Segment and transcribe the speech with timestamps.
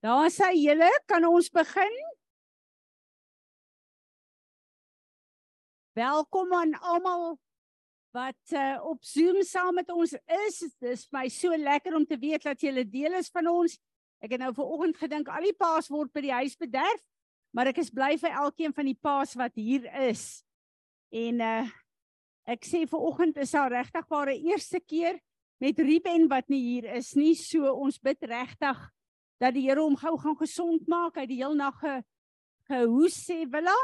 [0.00, 1.94] Daar sê julle, kan ons begin?
[5.98, 7.38] Welkom aan almal
[8.14, 10.58] wat uh, op Zoom saam met ons is.
[10.78, 13.74] Dit is my so lekker om te weet dat julle deel is van ons.
[14.22, 17.02] Ek het nou vanoggend gedink al die paas word by die huis bederf,
[17.54, 20.44] maar ek is bly vir elkeen van die paas wat hier is.
[21.14, 21.68] En uh
[22.48, 25.18] ek sê vanoggend is daar regtig 'n eerste keer
[25.62, 27.34] met Ruben wat nie hier is nie.
[27.38, 28.78] So ons bid regtig
[29.42, 31.18] dat die Here hom gou gaan gesond maak.
[31.18, 31.98] Hy die heel nag ge
[32.68, 33.76] gehoes sê willa.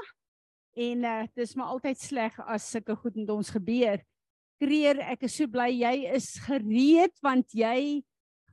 [0.75, 4.03] En uh dis maar altyd sleg as sulke goed met ons gebeur.
[4.63, 8.03] Kreer, ek is so bly jy is gereed want jy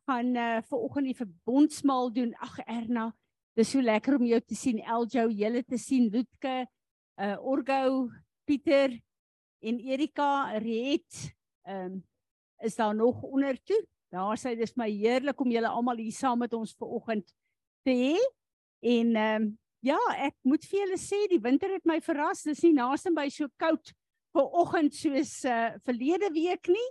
[0.07, 2.35] gaan uh ver oggend die verbondsmaal doen.
[2.41, 3.09] Ag Erna,
[3.57, 4.81] dis so lekker om jou te sien.
[4.81, 6.09] Eljo, julle te sien.
[6.13, 6.65] Loetke,
[7.21, 8.09] uh Orgo,
[8.45, 8.97] Pieter
[9.61, 11.09] en Erika, Red,
[11.65, 11.99] ehm um,
[12.63, 13.79] is daar nog onder toe?
[14.11, 17.27] Daar sê dis my heerlik om julle almal hier saam met ons ver oggend
[17.87, 18.15] te hê.
[18.81, 22.43] En ehm um, ja, ek moet vir julle sê die winter het my verras.
[22.45, 23.93] Dis nie naaste by so koud
[24.35, 26.89] ver oggend soos uh verlede week nie.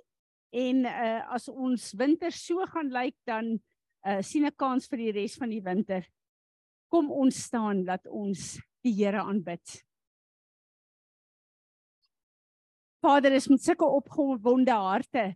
[0.50, 3.52] En uh as ons winter so gaan lyk dan
[4.08, 6.08] uh sien ek kans vir die res van die winter.
[6.90, 9.84] Kom ons staan dat ons die Here aanbid.
[13.00, 15.34] Vader is met sulke opgewonde harte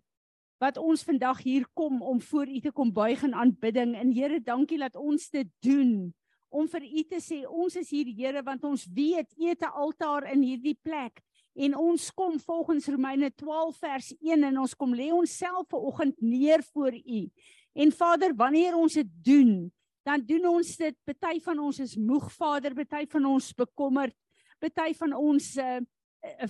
[0.65, 3.93] wat ons vandag hier kom om voor U te kom buig in aanbidding.
[4.01, 6.15] En Here, dankie dat ons dit doen
[6.55, 9.75] om vir U te sê ons is hier Here want ons weet U het 'n
[9.85, 11.21] altaar in hierdie plek.
[11.55, 16.21] En ons kom volgens Romeine 12 vers 1 en ons kom lê onsself ver oggend
[16.21, 17.29] neer voor U.
[17.75, 20.97] En Vader, wanneer ons dit doen, dan doen ons dit.
[21.05, 24.15] Party van ons is moeg, Vader, party van ons bekommerd,
[24.59, 25.81] party van ons uh,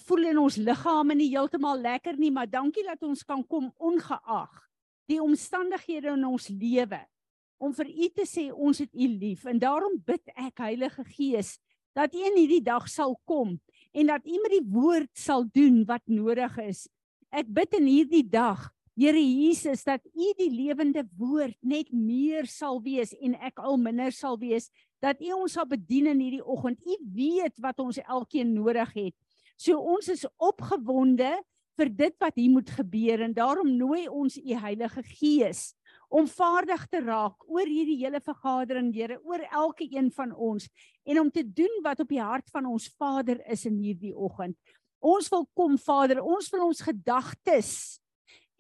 [0.06, 4.60] voel in ons liggame nie heeltemal lekker nie, maar dankie dat ons kan kom ongeag
[5.10, 7.00] die omstandighede in ons lewe
[7.60, 11.56] om vir u te sê ons het u lief en daarom bid ek Heilige Gees
[11.96, 13.58] dat u in hierdie dag sal kom
[13.94, 16.86] en dat u met die woord sal doen wat nodig is.
[17.30, 22.78] Ek bid in hierdie dag Here Jesus dat U die lewende woord net meer sal
[22.82, 24.68] wees en ek al minder sal wees
[25.02, 26.78] dat U ons sal bedien in hierdie oggend.
[26.78, 29.16] U weet wat ons elkeen nodig het.
[29.56, 31.32] So ons is opgewonde
[31.78, 35.72] vir dit wat hier moet gebeur en daarom nooi ons u Heilige Gees
[36.14, 40.68] om vaardig te raak oor hierdie hele vergadering, Here, oor elke een van ons
[41.04, 44.56] en om te doen wat op die hart van ons Vader is in hierdie oggend.
[45.04, 47.72] Ons wil kom Vader, ons wil ons gedagtes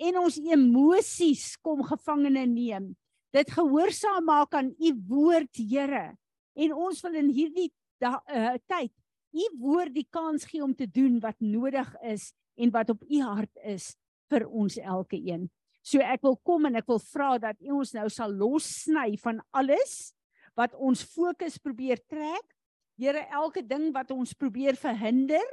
[0.02, 2.90] en ons emosies kom gevangene neem.
[3.34, 6.12] Dit gehoorsaam maak aan u woord, Here.
[6.54, 7.70] En ons wil in hierdie
[8.02, 8.92] da, uh, tyd
[9.34, 13.20] u woord die kans gee om te doen wat nodig is en wat op u
[13.22, 13.94] hart is
[14.30, 15.48] vir ons elke een.
[15.84, 19.42] So ek wil kom en ek wil vra dat u ons nou sal lossny van
[19.52, 20.14] alles
[20.56, 22.46] wat ons fokus probeer trek.
[22.96, 25.44] Here elke ding wat ons probeer verhinder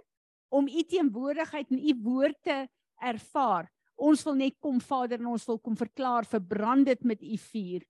[0.53, 2.57] om u teenwoordigheid en u woord te
[3.01, 3.67] ervaar.
[3.97, 7.83] Ons wil net kom Vader en ons wil kom verklaar verbrand dit met u vuur.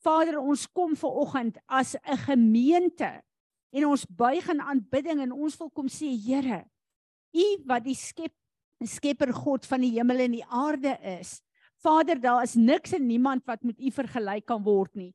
[0.00, 3.20] Vader, ons kom ver oggend as 'n gemeente
[3.70, 6.64] en ons buig in aanbidding en ons wil kom sê Here,
[7.30, 8.34] U wat die skep
[8.80, 11.38] skepper God van die hemel en die aarde is.
[11.84, 15.12] Vader, daar is niks en niemand wat met U vergelyk kan word nie.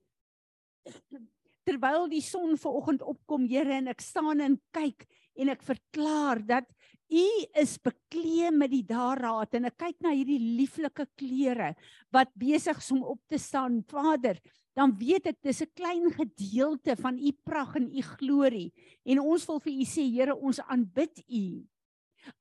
[1.66, 6.42] Terwyl die son ver oggend opkom, Here, en ek staan en kyk en ek verklaar
[6.46, 6.70] dat
[7.16, 9.56] U is bekleed met die daarraad.
[9.56, 11.74] En ek kyk na hierdie lieflike klere
[12.12, 14.42] wat besig is om op te staan, Vader
[14.76, 18.74] dan weet ek dis 'n klein gedeelte van u pragt en u glorie.
[19.06, 21.64] En ons wil vir u sê Here ons aanbid u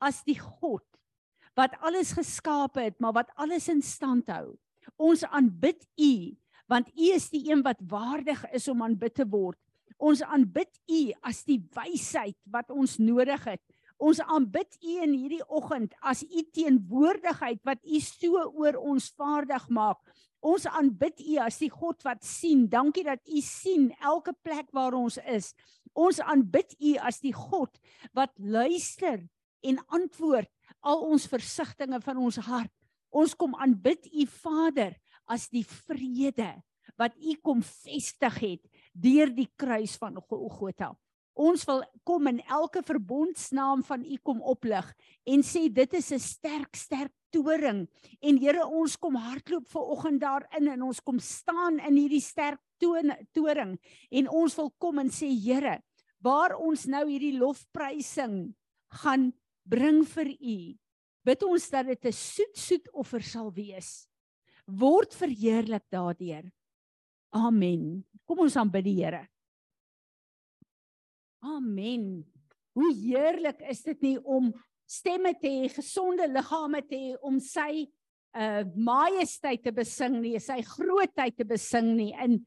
[0.01, 0.83] as die God
[1.55, 4.59] wat alles geskaap het maar wat alles in stand hou.
[4.99, 6.35] Ons aanbid u
[6.67, 9.59] want u is die een wat waardig is om aanbid te word.
[9.99, 13.63] Ons aanbid u as die wysheid wat ons nodig het
[14.03, 19.69] ons aanbid u in hierdie oggend as u teenwoordigheid wat u so oor ons vaardig
[19.69, 20.01] maak
[20.45, 22.67] Ons aanbid U as die God wat sien.
[22.69, 25.55] Dankie dat U sien elke plek waar ons is.
[25.97, 27.73] Ons aanbid U as die God
[28.17, 29.23] wat luister
[29.65, 30.51] en antwoord
[30.85, 32.73] al ons versigtings van ons hart.
[33.09, 34.93] Ons kom aanbid U Vader
[35.33, 36.53] as die vrede
[37.01, 40.93] wat U kom vestig het deur die kruis van Golgotha.
[41.35, 44.87] Ons wil kom in elke verbondsnaam van U kom oplig
[45.27, 47.89] en sê dit is 'n sterk sterk toring
[48.23, 52.61] en Here ons kom hardloop ver oggend daarin en ons kom staan in hierdie sterk
[52.79, 53.79] toring
[54.11, 55.83] en ons wil kom en sê Here
[56.21, 58.55] waar ons nou hierdie lofprysing
[59.03, 59.33] gaan
[59.65, 60.79] bring vir U
[61.25, 64.07] bid ons dat dit 'n soet soet offer sal wees
[64.67, 66.53] word verheerlik daardeur
[67.35, 68.05] Amen.
[68.29, 69.25] Kom ons aanbid die Here.
[71.45, 72.25] Amen.
[72.73, 74.49] Hoe heerlik is dit nie om
[74.89, 77.85] stemme te hê, gesonde liggame te hê om sy
[78.35, 82.11] uh majesteit te besing nie, sy grootheid te besing nie.
[82.17, 82.39] En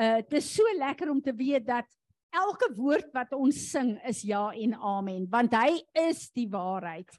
[0.00, 1.86] uh dit is so lekker om te weet dat
[2.34, 5.78] elke woord wat ons sing is ja en amen, want hy
[6.08, 7.12] is die waarheid.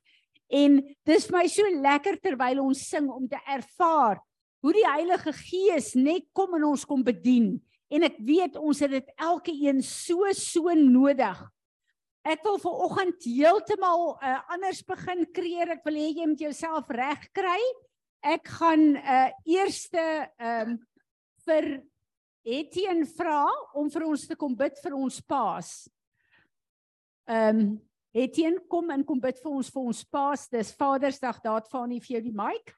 [0.49, 4.17] En dis my so lekker terwyl ons sing om te ervaar
[4.65, 7.53] hoe die Heilige Gees net kom en ons kom bedien.
[7.89, 11.39] En ek weet ons het dit elke een so so nodig.
[12.27, 15.73] Ek wil vir oggend heeltemal uh, anders begin kreer.
[15.77, 17.59] Ek wil hê jy moet jouself reg kry.
[18.19, 20.03] Ek gaan uh eerste
[20.37, 20.79] ehm um,
[21.47, 21.69] vir
[22.49, 23.47] Etienne vra
[23.77, 25.71] om vir ons te kom bid vir ons paas.
[27.29, 27.77] Ehm um,
[28.13, 30.47] Etienne kom en kom bid vir ons vir ons paas.
[30.49, 32.73] Dis Vadersdag, daad van nie vir jou die mic.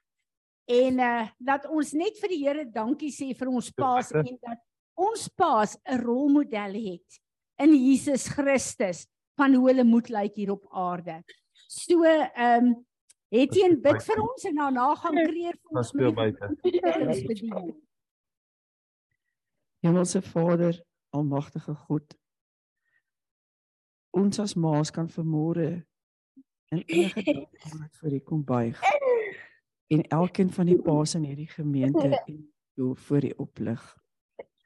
[0.71, 4.67] En uh dat ons net vir die Here dankie sê vir ons paas en dat
[5.01, 7.21] ons paas 'n rolmodel het
[7.57, 9.07] in Jesus Christus
[9.37, 11.23] van hoe hulle moet lyk hier op aarde.
[11.67, 12.85] So ehm um,
[13.31, 16.49] het jy 'n bid vir ons en daarna gaan kreer vir ons speel buite.
[19.81, 22.17] Hemelse Vader, almagtige God.
[24.11, 25.85] Ons as maas kan vermôre
[26.71, 28.81] in enige dag vir U kom buig.
[29.87, 34.00] En elkeen van die paas in hierdie gemeente en jou voor U oplig.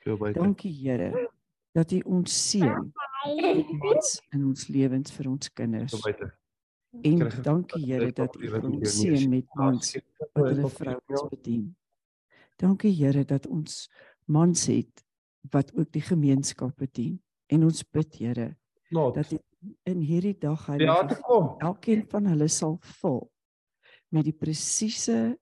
[0.05, 1.29] Dankie Here
[1.73, 2.91] dat U ons seën
[3.81, 5.95] met in ons lewens vir ons kinders.
[7.01, 9.95] En dankie Here dat U ons seën met mans
[10.33, 11.65] wat hulle vrouens bedien.
[12.61, 13.89] Dankie Here dat ons
[14.29, 15.03] mans het
[15.51, 17.17] wat ook die gemeenskap bedien.
[17.49, 18.51] En ons bid Here
[18.89, 19.41] dat U
[19.89, 23.23] in hierdie dag Heilige elkeen van hulle sal vul
[24.13, 25.33] met die presiese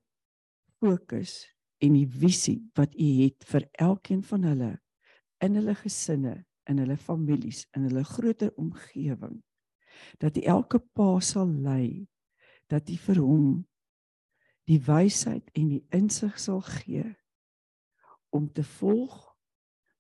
[0.79, 1.41] fokus
[1.83, 4.71] en die visie wat u het vir elkeen van hulle
[5.43, 6.37] in hulle gesinne,
[6.71, 9.41] in hulle families, in hulle groter omgewing.
[10.23, 12.07] Dat u elke pa sal lei
[12.71, 13.49] dat u vir hom
[14.69, 17.03] die wysheid en die insig sal gee
[18.33, 19.19] om te volg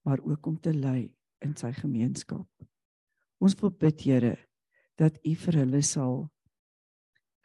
[0.07, 1.11] maar ook om te lei
[1.43, 2.47] in sy gemeenskap.
[3.43, 4.37] Ons wil bid Here
[4.99, 6.23] dat u vir hulle sal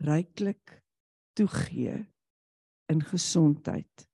[0.07, 0.79] ryklik
[1.39, 1.99] toegee
[2.89, 4.08] in gesondheid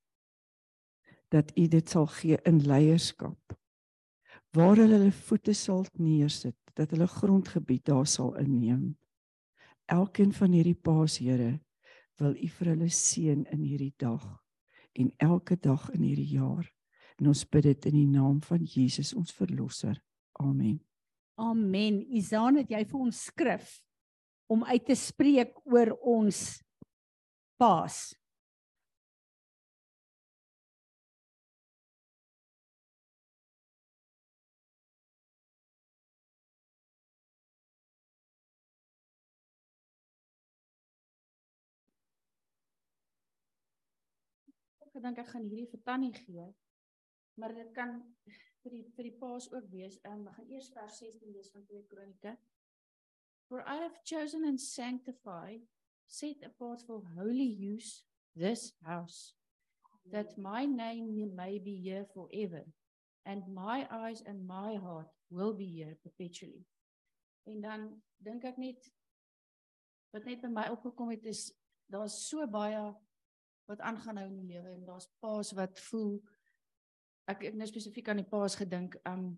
[1.35, 3.57] dat u dit sal gee in leierskap
[4.55, 8.87] waar hulle hulle voete sal neersit dat hulle grondgebied daar sal inneem
[9.97, 11.51] elkeen van hierdie paas Here
[12.19, 14.25] wil u vir hulle seën in hierdie dag
[14.95, 16.65] en elke dag in hierdie jaar
[17.19, 19.99] en ons bid dit in die naam van Jesus ons verlosser
[20.39, 20.79] amen
[21.35, 21.99] Amen.
[22.15, 23.79] Izaan het jy vir ons skrif
[24.51, 26.37] om uit te spreek oor ons
[27.59, 28.13] paas.
[45.05, 46.45] Gedink ek gaan hierdie vir Tannie gee.
[47.37, 47.99] Maar dit kan
[48.63, 49.99] vir die vir die paas ook wees.
[50.01, 52.33] Ehm um, ek gaan eers vers 16 lees van 2 Kronieke.
[53.47, 55.61] For I have chosen and sanctified,
[56.07, 58.01] set apart for holy use
[58.35, 59.35] this house,
[60.09, 62.65] that my name may be here forever,
[63.25, 66.65] and my eyes and my heart will be here perpetually.
[67.45, 68.89] En dan dink ek net
[70.15, 71.51] wat net by my opgekom het is
[71.91, 72.81] daar's so baie
[73.69, 74.73] wat aangaan nou in die lewe.
[74.75, 76.19] En daar's paas wat voel
[77.31, 79.31] ek ek nou spesifiek aan die paas gedink um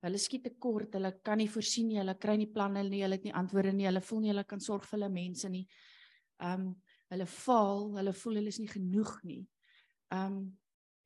[0.00, 3.18] hulle skiet te kort hulle kan nie voorsien nie hulle kry nie planne nie hulle
[3.18, 5.66] het nie antwoorde nie hulle voel nie hulle kan sorg vir hulle mense nie.
[6.40, 6.72] Um
[7.10, 9.42] hulle faal hulle voel hulle is nie genoeg nie.
[10.14, 10.40] Um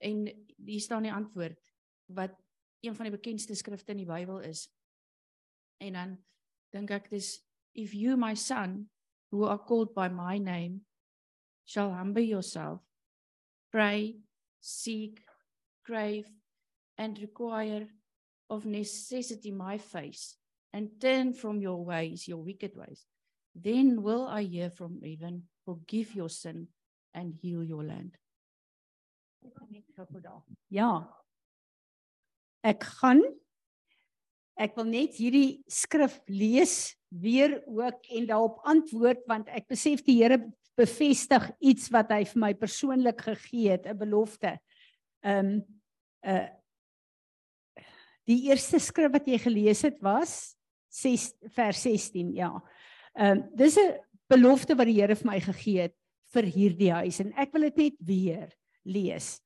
[0.05, 1.61] en hier staan die antwoord
[2.13, 2.37] wat
[2.85, 4.67] een van die bekendste skrifte in die Bybel is.
[5.81, 6.17] En dan
[6.77, 7.39] dink ek dis
[7.73, 8.85] if you my son
[9.33, 10.85] who are called by my name
[11.65, 12.81] shall humble yourself,
[13.71, 14.17] pray,
[14.61, 15.21] seek,
[15.85, 16.29] crave,
[16.99, 17.87] and require
[18.51, 20.37] of necessity my face,
[20.73, 23.07] and turn from your ways, your wicked ways,
[23.55, 26.69] then will I hear from heaven, forgive your sin,
[27.15, 28.17] and heal your land.
[30.71, 31.05] Ja.
[32.65, 33.21] Ek gaan
[34.57, 40.17] ek wil net hierdie skrif lees weer ook en daarop antwoord want ek besef die
[40.23, 40.39] Here
[40.77, 44.59] bevestig iets wat hy vir my persoonlik gegee het, 'n belofte.
[45.23, 45.65] Ehm um,
[46.27, 46.49] uh
[48.25, 50.57] die eerste skrif wat jy gelees het was
[50.89, 52.63] 6 vers 16, ja.
[53.15, 55.97] Ehm um, dis 'n belofte wat die Here vir my gegee het
[56.35, 58.49] vir hierdie huis en ek wil dit net weer
[58.85, 59.41] lees.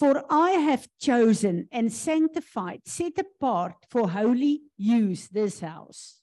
[0.00, 6.22] For I have chosen and sanctified, set apart for holy use this house.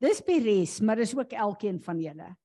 [0.00, 2.36] Dis Peres, maar dis ook elkeen van julle.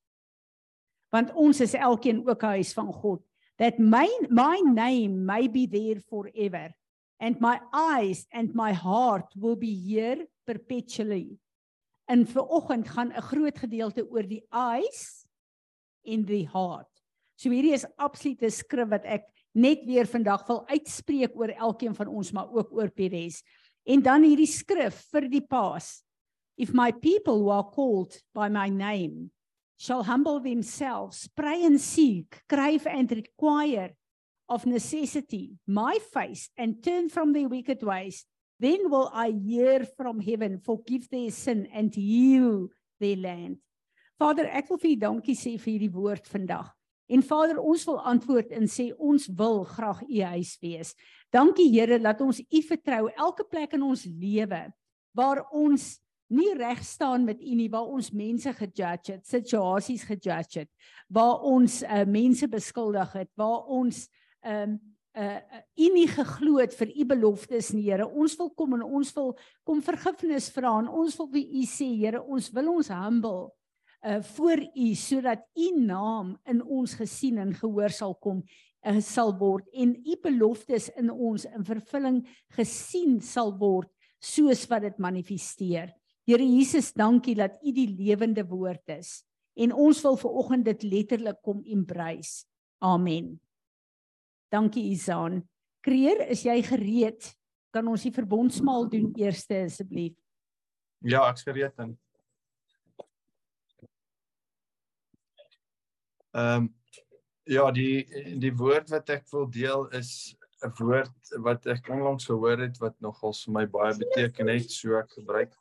[1.12, 3.22] Want ons is elkeen ook 'n huis van God.
[3.58, 6.74] That my my name may be there forever
[7.20, 11.38] and my eyes and my heart will be here perpetually.
[12.10, 15.28] En vir oggend gaan 'n groot gedeelte oor die eyes
[16.04, 16.90] en die heart.
[17.36, 22.08] So hierdie is absolute skrif wat ek net weer vandag wil uitspreek oor elkeen van
[22.08, 23.44] ons maar ook oor Peres.
[23.86, 26.04] En dan hierdie skrif vir die paas.
[26.58, 29.32] If my people who are called by my name
[29.82, 33.90] shall humble themselves, pray and seek, crave and require
[34.48, 38.26] of necessity my face and turn from their wicked ways,
[38.60, 42.70] then will I hear from heaven, forgive their sin and heal
[43.00, 43.58] their land.
[44.22, 46.70] Vader, ek wil vir U dankie sê vir hierdie woord vandag.
[47.10, 50.94] En Vader, ons wil antwoord en sê ons wil graag U huis wees.
[51.34, 54.62] Dankie Here dat ons U vertrou elke plek in ons lewe
[55.18, 55.96] waar ons
[56.32, 60.72] nie reg staan met U nie, waar ons mense gejudge het, situasies gejudge het,
[61.08, 64.08] waar ons uh, mense beskuldig het, waar ons
[64.42, 64.80] ehm um,
[65.12, 65.40] uh
[65.76, 68.06] u nie geglo het vir u beloftes nie Here.
[68.08, 69.34] Ons wil kom en ons wil
[69.68, 73.50] kom vergifnis vra en ons wil vir u sê Here ons wil ons humble
[74.08, 78.40] uh voor u sodat u naam in ons gesien en gehoor sal kom
[78.86, 82.22] uh, sal word en u beloftes in ons in vervulling
[82.56, 85.92] gesien sal word soos wat dit manifesteer
[86.28, 89.24] Here Jesus dankie dat u die lewende woord is
[89.54, 92.46] en ons wil ver oggend dit letterlik kom embrace
[92.80, 93.40] amen
[94.52, 95.40] Dankie Izaan.
[95.82, 97.30] Kreer, is jy gereed?
[97.72, 100.18] Kan ons die verbondsmaal doen eers asseblief?
[101.08, 101.96] Ja, ek's gereed dan.
[106.36, 106.70] Ehm um,
[107.50, 108.06] ja, die
[108.40, 112.96] die woord wat ek wil deel is 'n woord wat ek onlangs gehoor het wat
[113.02, 115.56] nogal vir my baie beteken het, so ek gebruik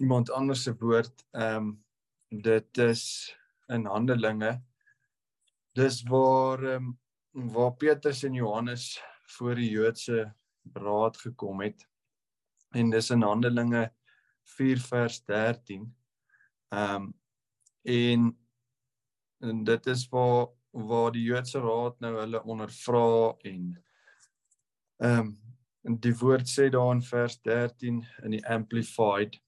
[0.00, 1.26] iemand anders se woord.
[1.30, 1.84] Ehm um,
[2.28, 3.36] dit is
[3.68, 4.62] in Handelinge.
[5.72, 6.98] Dis waar ehm um,
[7.52, 9.02] waar Petrus en Johannes
[9.36, 10.34] voor die Joodse
[10.72, 11.88] raad gekom het.
[12.70, 13.92] En dis in Handelinge
[14.56, 15.96] 4 vers 13.
[16.68, 17.14] Ehm um,
[17.82, 18.38] en,
[19.38, 23.84] en dit is waar waar die Joodse raad nou hulle ondervra en
[24.96, 25.38] ehm um,
[25.82, 29.38] en die woord sê daar in vers 13 in die amplified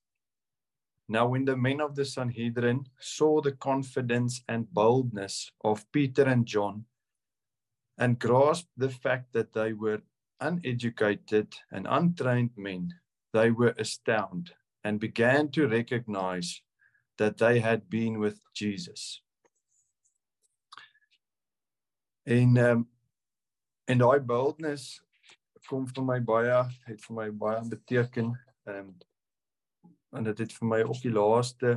[1.09, 6.47] Now when the men of the Sanhedrin saw the confidence and boldness of Peter and
[6.47, 6.85] John
[7.99, 10.03] and grasped the fact that they were
[10.41, 12.95] uneducated and untrained men,
[13.33, 14.55] they were astounded
[14.85, 16.63] and began to recognize
[17.19, 19.23] that they had been with Jesus.
[22.27, 22.89] En um,
[23.87, 25.03] en daai boldness
[25.69, 28.31] kom vir my baie het vir my baie beteken
[28.71, 28.93] um
[30.13, 31.77] en dit het vir my op die laaste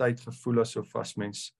[0.00, 1.50] tyd gevoel asof as mens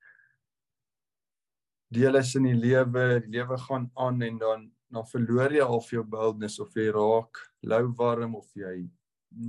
[1.92, 5.80] deel is in die lewe, die lewe gaan aan en dan dan verloor jy al
[5.88, 8.82] jou boldness of jy raak lou warm of jy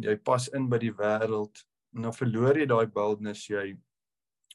[0.06, 3.74] jy pas in by die wêreld en dan verloor jy daai boldness jy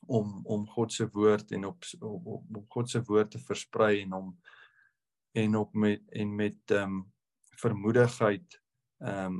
[0.06, 4.16] om om God se woord en op op, op God se woord te versprei en
[4.16, 4.32] om
[5.36, 7.04] en op met en met ehm um,
[7.58, 8.60] vermoedigheid
[9.04, 9.38] ehm um,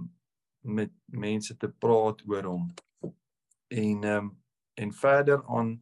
[0.69, 2.69] met mense te praat oor hom
[3.69, 4.37] en ehm um,
[4.79, 5.73] en verder aan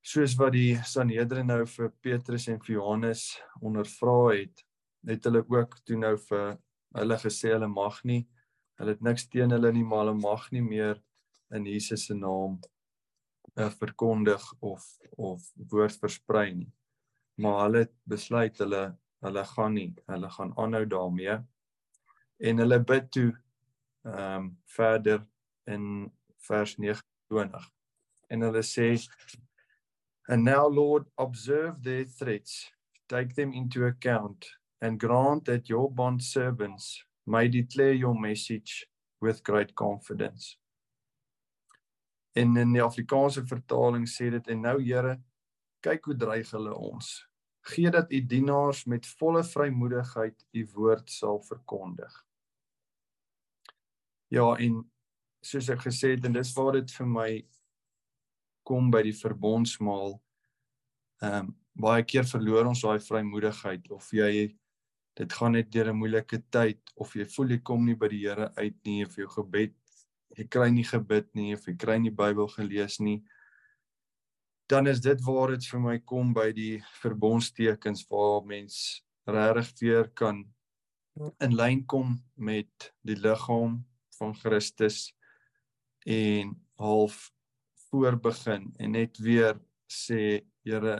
[0.00, 3.24] soos wat die Sanhedrin nou vir Petrus en vir Johannes
[3.60, 4.62] ondervra het,
[5.06, 6.56] het hulle ook toe nou vir
[6.96, 8.22] hulle gesê hulle mag nie,
[8.80, 10.98] hulle het niks teen hulle nie, maar hulle mag nie meer
[11.54, 12.56] in Jesus se naam
[13.58, 14.86] uh, verkondig of
[15.18, 16.72] of woord versprei nie.
[17.40, 18.84] Maar hulle het besluit hulle
[19.20, 21.36] hulle gaan nie, hulle gaan aanhou daarmee.
[22.40, 23.30] En hulle bid toe
[24.04, 25.20] ehm um, verder
[25.68, 26.12] in
[26.48, 27.66] vers 29.
[28.28, 28.94] En hulle sê
[30.30, 32.70] And now, Lord, observe their threats,
[33.08, 34.46] take them into account,
[34.80, 38.86] and grant that your bond servants may declare your message
[39.20, 40.56] with great confidence.
[42.32, 45.18] En in die Afrikaanse vertaling sê dit en nou Here,
[45.82, 47.10] kyk hoe dreig hulle ons.
[47.72, 52.12] Gee dat u dienaars met volle vrymoedigheid u woord sal verkondig.
[54.30, 54.84] Ja, en
[55.42, 57.30] soos ek gesê het en dis waar dit vir my
[58.66, 60.14] kom by die verbondsmaal.
[61.24, 64.50] Ehm um, baie keer verloor ons daai vrymoedigheid of jy
[65.16, 68.22] dit gaan net deur 'n moeilike tyd of jy voel jy kom nie by die
[68.26, 69.74] Here uit nie of jou gebed
[70.36, 73.22] jy kry nie gebid nie of jy kry nie Bybel gelees nie
[74.68, 80.08] dan is dit waar dit vir my kom by die verbondstekens waar mens regtig weer
[80.08, 80.44] kan
[81.40, 83.80] in lyn kom met die liggaam
[84.20, 85.10] van Christus
[86.06, 87.30] en half
[87.88, 89.58] voorbegin en net weer
[89.90, 90.98] sê Here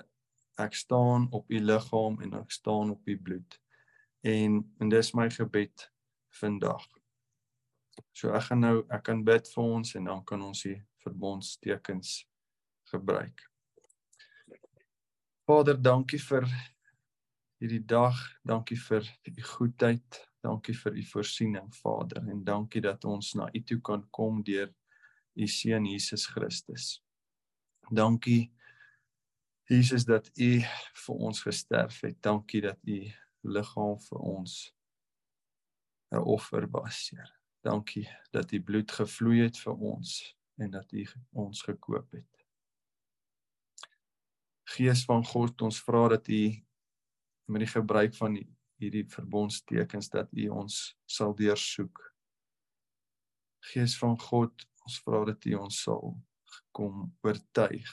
[0.56, 3.58] ek staan op u liggaam en ek staan op u bloed.
[4.24, 5.84] En en dis my gebed
[6.40, 6.86] vandag.
[8.16, 12.24] So ek gaan nou ek kan bid vir ons en dan kan ons die verbondstekens
[12.92, 13.44] gebruik.
[15.44, 16.48] Vader dankie vir
[17.60, 18.16] hierdie dag.
[18.46, 23.62] Dankie vir u goedheid dankie vir u voorsiening Vader en dankie dat ons na u
[23.62, 24.72] toe kan kom deur
[25.34, 27.02] u seun Jesus Christus
[27.90, 28.50] dankie
[29.70, 30.50] Jesus dat u
[31.04, 32.16] vir ons gesterf het.
[32.22, 32.98] Dankie dat u
[33.46, 34.74] liggaam vir ons
[36.10, 37.30] 'n offer was, Here.
[37.62, 42.46] Dankie dat u bloed gevloei het vir ons en dat u ons gekoop het.
[44.64, 46.64] Gees van God, ons vra dat u
[47.46, 48.36] met die gebruik van
[48.80, 52.00] hierdie verbondstekens dat u ons sal deursoek.
[53.72, 56.14] Gees van God, ons vra dat u ons sal
[56.76, 57.90] kom oortuig.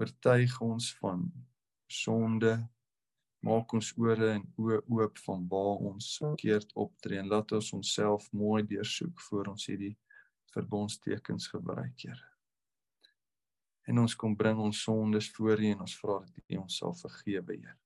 [0.00, 1.26] Oortuig ons van
[1.86, 2.56] sonde.
[3.44, 8.30] Maak ons ore en oë oop van waar ons verkeerd optree en laat ons onsself
[8.32, 9.94] mooi deursoek voor ons hierdie
[10.56, 12.30] verbondstekens gebruik Here.
[13.84, 16.96] En ons kom bring ons sondes voor U en ons vra dat U ons sal
[17.04, 17.83] vergewe Here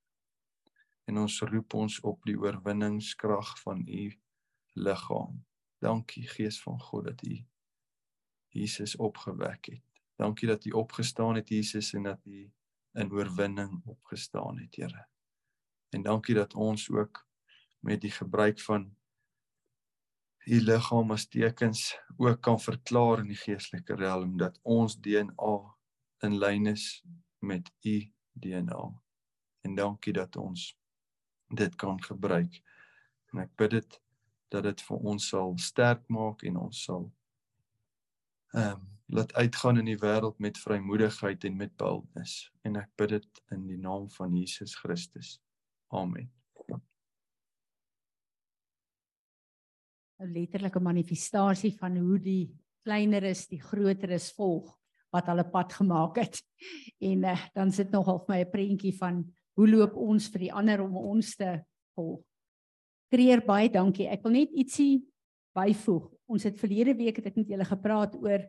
[1.08, 4.06] en ons roep ons op die oorwinningskrag van U
[4.76, 5.42] liggaam
[5.82, 7.36] dankie gees van God dat U
[8.52, 9.88] Jesus opgewek het
[10.18, 12.52] Dankie dat U opgestaan het Jesus en dat U
[12.92, 15.06] in oorwinning opgestaan het, Here.
[15.88, 17.26] En dankie dat ons ook
[17.80, 18.96] met die gebruik van
[20.44, 25.76] U liggaam as tekens ook kan verklaar in die geestelike realm dat ons DNA
[26.18, 27.04] in lyn is
[27.38, 29.02] met U DNA.
[29.60, 30.77] En dankie dat ons
[31.48, 32.60] dit kan gebruik.
[33.32, 34.00] En ek bid dit
[34.48, 37.10] dat dit vir ons sal sterk maak en ons sal
[38.56, 43.14] ehm um, laat uitgaan in die wêreld met vrymoedigheid en met boldness en ek bid
[43.16, 45.38] dit in die naam van Jesus Christus.
[45.88, 46.28] Amen.
[50.18, 52.50] 'n letterlike manifestasie van hoe die
[52.82, 54.72] kleiner is, die groter is volg
[55.14, 56.42] wat hulle pad gemaak het.
[56.98, 59.20] En uh, dan sit nogal vir my 'n prentjie van
[59.58, 61.56] hoe loop ons vir die ander om ons te
[61.98, 62.22] volg.
[63.10, 64.06] Kreer baie dankie.
[64.06, 65.00] Ek wil net ietsie
[65.56, 66.06] byvoeg.
[66.30, 68.44] Ons het verlede week het ek met julle gepraat oor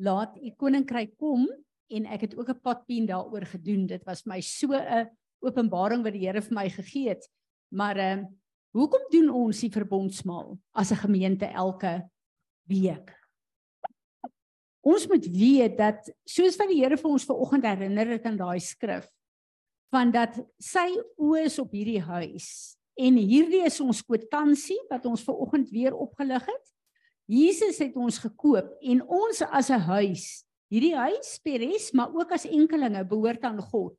[0.00, 1.44] laat u koninkryk kom
[1.92, 3.86] en ek het ook 'n padpien daaroor gedoen.
[3.86, 5.10] Dit was my so 'n
[5.42, 7.28] openbaring wat die Here vir my gegee het.
[7.70, 8.26] Maar ehm uh,
[8.72, 12.08] hoekom doen ons die verbondsmaal as 'n gemeente elke
[12.66, 13.12] week?
[14.80, 18.60] Ons moet weet dat soos wat die Here vir ons vanoggend herinner het in daai
[18.60, 19.08] skrif
[19.94, 20.88] van dat sy
[21.22, 22.48] oë is op hierdie huis
[22.98, 26.74] en hierdie is ons kwitansie wat ons vanoggend weer opgelig het
[27.30, 32.44] Jesus het ons gekoop en ons as 'n huis, hierdie huis Peres, maar ook as
[32.44, 33.96] enkelinge behoort aan God.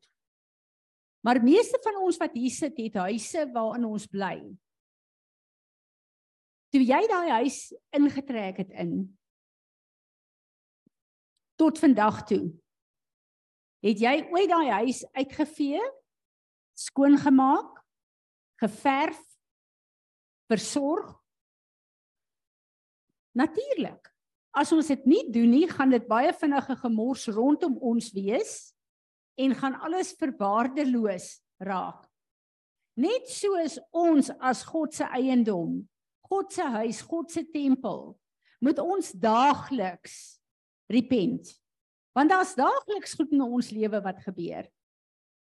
[1.23, 4.57] Maar meeste van ons wat hier sit, het huise waarin ons bly.
[6.69, 9.17] Toe jy daai huis ingetrek het in
[11.57, 12.53] tot vandag toe.
[13.85, 15.81] Het jy ooit daai huis uitgevee,
[16.73, 17.83] skoon gemaak,
[18.61, 19.21] geverf,
[20.49, 21.13] versorg
[23.35, 24.11] Natuurlik.
[24.55, 28.53] As ons dit nie doen nie, gaan dit baie vinnige gemors rondom ons wees
[29.35, 31.27] en gaan alles verwaardeloos
[31.59, 32.05] raak.
[32.95, 35.81] Net soos ons as God se eiendom,
[36.29, 38.15] God se huis, God se tempel,
[38.63, 40.39] moet ons daagliks
[40.87, 41.51] repent.
[42.15, 44.69] Want daar's daagliks goed in ons lewe wat gebeur.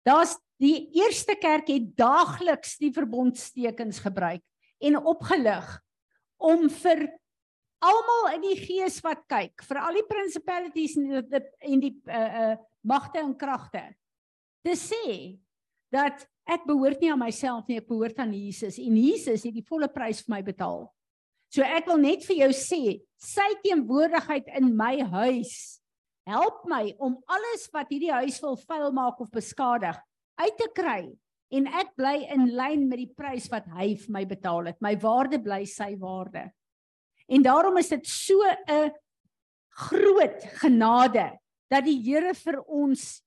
[0.06, 4.42] Daar's die eerste kerk het daagliks die verbondstekens gebruik
[4.82, 5.66] en opgelig
[6.42, 7.06] om vir
[7.82, 12.28] almal in die gees wat kyk vir al die principalities en die en die uh
[12.42, 13.82] uh magte en kragte
[14.66, 15.38] te sê
[15.94, 19.66] dat ek behoort nie aan myself nie ek behoort aan Jesus en Jesus het die
[19.66, 20.88] volle prys vir my betaal.
[21.52, 22.82] So ek wil net vir jou sê
[23.22, 25.81] sy teenwoordigheid in my huis
[26.28, 29.98] help my om alles wat hierdie huis wil vuil maak of beskadig
[30.40, 31.02] uit te kry
[31.52, 34.78] en ek bly in lyn met die prys wat hy vir my betaal het.
[34.80, 36.46] My waarde bly sy waarde.
[37.28, 38.92] En daarom is dit so 'n
[39.88, 41.38] groot genade
[41.70, 43.22] dat die Here vir ons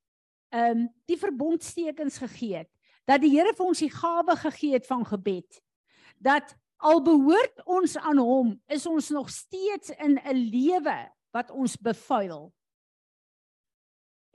[0.54, 2.70] ehm um, die verbondstekens gegee het.
[3.06, 5.62] Dat die Here vir ons die gawe gegee het van gebed.
[6.18, 11.78] Dat al behoort ons aan hom, is ons nog steeds in 'n lewe wat ons
[11.78, 12.54] bevuil.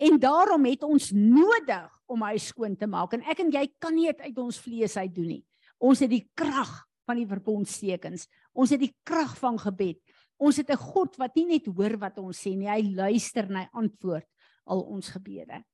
[0.00, 3.94] En daarom het ons nodig om hy skoon te maak en ek en jy kan
[3.94, 5.42] nie dit uit ons vlees uit doen nie.
[5.78, 6.72] Ons het die krag
[7.08, 8.26] van die verbondstekens.
[8.56, 10.00] Ons het die krag van gebed.
[10.40, 13.56] Ons het 'n God wat nie net hoor wat ons sê nie, hy luister en
[13.56, 14.26] hy antwoord
[14.66, 15.64] al ons gebede.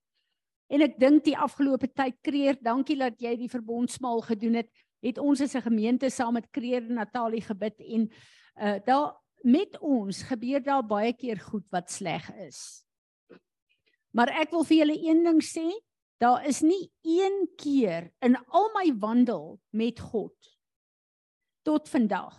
[0.69, 4.71] En ek dink die afgelope tyd kreer, dankie dat jy die verbondsmaal gedoen het,
[5.03, 8.11] het ons as 'n gemeente saam met Kreer en Natalie gebid en
[8.57, 12.86] uh daar met ons gebeur daar baie keer goed wat sleg is.
[14.17, 15.67] Maar ek wil vir julle een ding sê,
[16.23, 20.53] daar is nie een keer in al my wandel met God
[21.67, 22.39] tot vandag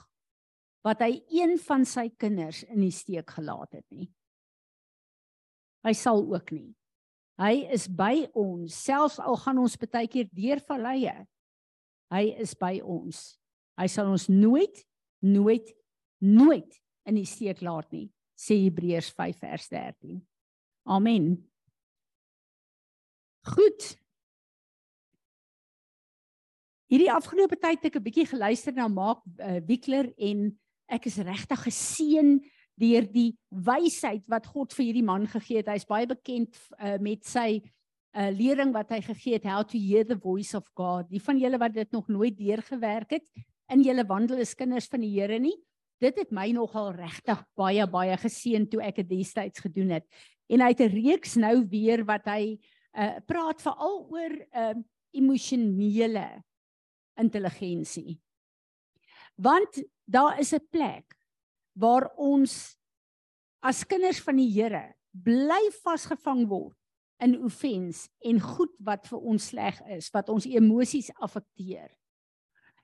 [0.87, 4.07] wat hy een van sy kinders in die steek gelaat het nie.
[5.85, 6.71] Hy sal ook nie.
[7.37, 11.13] Hy is by ons, selfs al gaan ons baie keer deur valleie.
[12.09, 13.35] Hy is by ons.
[13.77, 14.81] Hy sal ons nooit
[15.21, 15.73] nooit
[16.21, 20.17] nooit in die steek laat nie, sê Hebreërs 5 vers 13.
[20.89, 21.35] Amen.
[23.47, 23.95] Goed.
[26.91, 30.51] Hierdie afgelope tyd het ek 'n bietjie geluister na Mark uh, Wickler en
[30.87, 32.39] ek is regtig geseën
[32.79, 35.67] deur die wysheid wat God vir hierdie man gegee het.
[35.71, 37.59] Hy's baie bekend uh, met sy
[38.15, 41.09] uh, lering wat hy gegee het How to Hear the Voice of God.
[41.09, 43.27] Die van julle wat dit nog nooit deurgewerk het
[43.71, 45.55] in julle wandel as kinders van die Here nie,
[45.99, 50.07] dit het my nogal regtig baie baie geseën toe ek dit destyds gedoen het.
[50.47, 52.59] En hy het 'n reeks nou weer wat hy
[53.25, 54.73] praat veral oor uh
[55.17, 56.43] emosionele
[57.17, 58.17] intelligensie.
[59.35, 61.17] Want daar is 'n plek
[61.73, 62.77] waar ons
[63.59, 66.77] as kinders van die Here bly vasgevang word
[67.17, 71.89] in offense en goed wat vir ons sleg is, wat ons emosies affekteer.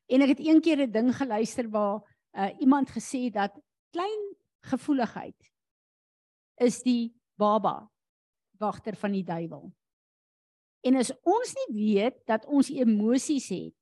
[0.10, 2.02] En ek het een keer 'n ding geluister waar
[2.34, 3.54] uh, iemand gesê dat
[3.92, 5.52] klein gevoeligheid
[6.56, 7.90] is die baba
[8.58, 9.74] wagter van die duiwel.
[10.84, 13.74] En as ons nie weet dat ons emosies het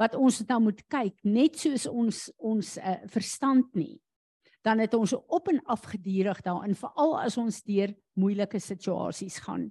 [0.00, 4.00] wat ons nou moet kyk net soos ons ons uh, verstand nie
[4.62, 9.68] dan het ons op en af gedurig daarin veral as ons deur moeilike situasies gaan.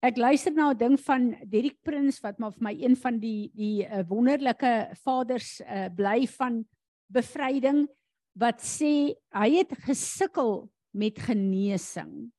[0.00, 3.52] Ek luister na 'n ding van Derrick Prins wat maar vir my een van die
[3.52, 6.64] die uh, wonderlike vaders uh, bly van
[7.12, 7.86] bevryding
[8.32, 12.32] wat sê hy het gesukkel met genesing.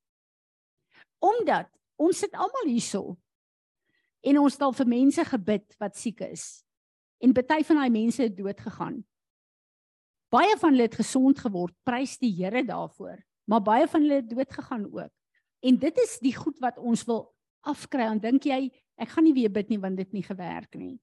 [1.22, 1.70] Omdat
[2.02, 3.16] ons sit almal hierso
[4.22, 6.64] en ons het al vir mense gebid wat siek is.
[7.22, 9.02] En baie van daai mense het dood gegaan.
[10.34, 14.30] Baie van hulle het gesond geword, prys die Here daarvoor, maar baie van hulle het
[14.30, 15.12] dood gegaan ook.
[15.62, 17.26] En dit is die goed wat ons wil
[17.68, 18.08] afkry.
[18.10, 18.70] En dink jy
[19.02, 20.96] ek gaan nie weer bid nie want dit nie gewerk nie.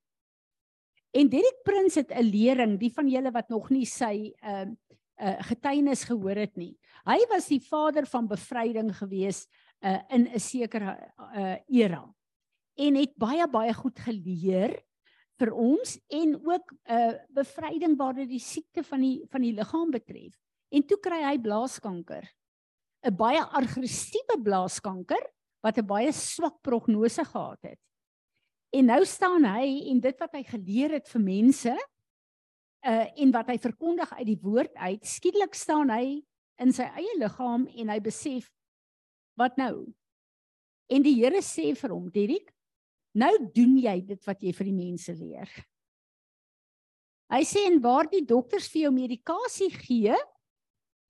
[1.17, 4.77] En Derek Prins het 'n lering, die van julle wat nog nie sy ehm uh,
[5.21, 6.77] uh, getuienis gehoor het nie.
[7.07, 9.47] Hy was die vader van bevryding gewees
[9.85, 12.05] uh, in 'n sekere uh, era
[12.79, 14.77] en het baie baie goed geleer
[15.39, 19.53] vir ons en ook 'n uh, bevryding waar dit die siekte van die van die
[19.53, 20.35] liggaam betref.
[20.71, 22.27] En toe kry hy blaaskanker.
[23.03, 25.23] 'n baie aggressiewe blaaskanker
[25.63, 27.81] wat 'n baie swak prognose gehad het.
[28.71, 31.79] En nou staan hy en dit wat hy geleer het vir mense
[32.87, 36.23] uh en wat hy verkondig uit die woord uit, skielik staan hy
[36.59, 38.51] in sy eie liggaam en hy besef
[39.39, 39.87] wat nou?
[40.89, 42.53] En die Here sê vir hom, Dirk,
[43.19, 45.51] nou doen jy dit wat jy vir die mense leer.
[47.29, 50.17] Hy sê en waar die dokters vir jou medikasie gee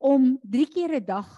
[0.02, 1.28] om 3 keer 'n dag,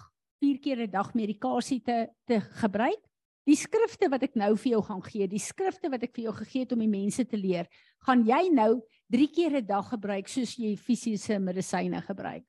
[0.41, 3.01] 4 keer 'n dag medikasie te te gebruik,
[3.45, 6.33] die skrifte wat ek nou vir jou gaan gee, die skrifte wat ek vir jou
[6.33, 7.67] gegee het om die mense te leer,
[8.05, 12.45] gaan jy nou 3 keer 'n dag gebruik soos jy fisiese medisyne gebruik.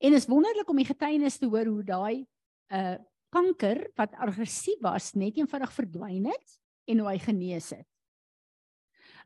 [0.00, 2.26] En is wonderlik om die getuienis te hoor hoe daai
[2.72, 2.96] uh
[3.34, 6.52] kanker wat aggressief was net eenvoudig verdwyn het
[6.86, 7.88] en hoe hy genees het.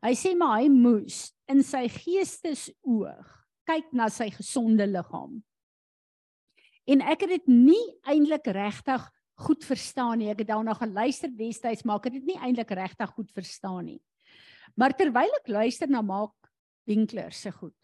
[0.01, 3.35] Hy sê maar hy moes in sy geestesoog
[3.68, 5.40] kyk na sy gesonde liggaam.
[6.88, 9.05] En ek het dit nie eintlik regtig
[9.44, 10.31] goed verstaan nie.
[10.33, 14.01] Ek het daarna geluister destyds, maar ek het dit nie eintlik regtig goed verstaan nie.
[14.79, 16.48] Maar terwyl ek luister na Maak
[16.88, 17.77] Winkler se goed,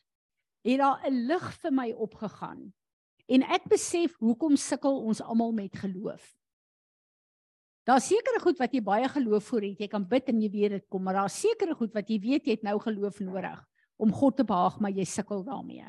[0.64, 2.72] het daar 'n lig vir my opgegaan
[3.32, 6.24] En ek besef hoekom sukkel ons almal met geloof.
[7.84, 9.80] Daar's sekere goed wat jy baie geloof voor het.
[9.80, 12.48] Jy kan bid en jy weet dit kom, maar daar's sekere goed wat jy weet
[12.48, 13.60] jy het nou geloof nodig
[14.00, 15.86] om God te behaag, maar jy sukkel daarmee.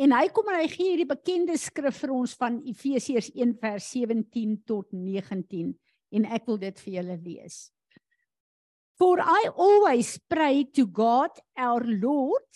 [0.00, 3.90] En hy kom en hy gee hierdie bekende skrif vir ons van Efesiërs 1 vers
[3.94, 5.74] 17 tot 19
[6.14, 7.58] en ek wil dit vir julle lees.
[8.98, 12.46] For I always pray to God our Lord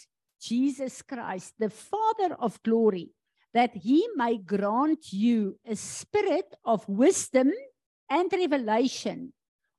[0.43, 3.11] Jesus Christ, the Father of glory
[3.55, 7.53] that he may grant you a spirit of wisdom
[8.11, 9.33] and revelation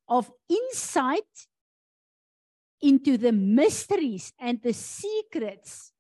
[0.08, 1.48] of insight
[2.82, 5.92] into the mysteries and the secrets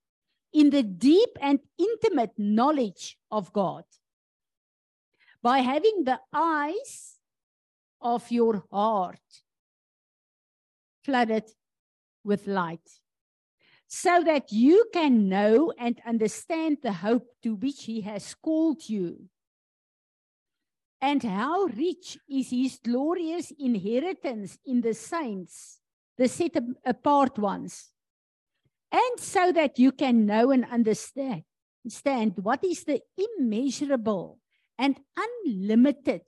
[0.53, 3.83] in the deep and intimate knowledge of God.
[5.41, 7.17] By having the eyes
[8.01, 9.19] of your heart
[11.03, 11.51] flooded
[12.23, 12.89] with light
[13.89, 19.25] so that you can know and understand the hope to which he has called you.
[21.01, 25.79] And how rich is his glorious inheritance in the saints
[26.17, 27.89] the set apart ones.
[28.91, 31.43] And so that you can know and understand
[31.85, 34.37] understand what is the immeasurable
[34.77, 36.21] and unlimited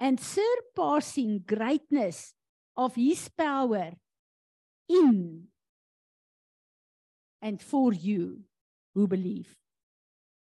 [0.00, 2.32] and surpassing greatness
[2.74, 3.92] of his power
[4.88, 5.47] in
[7.40, 8.40] and for you
[8.94, 9.56] who believe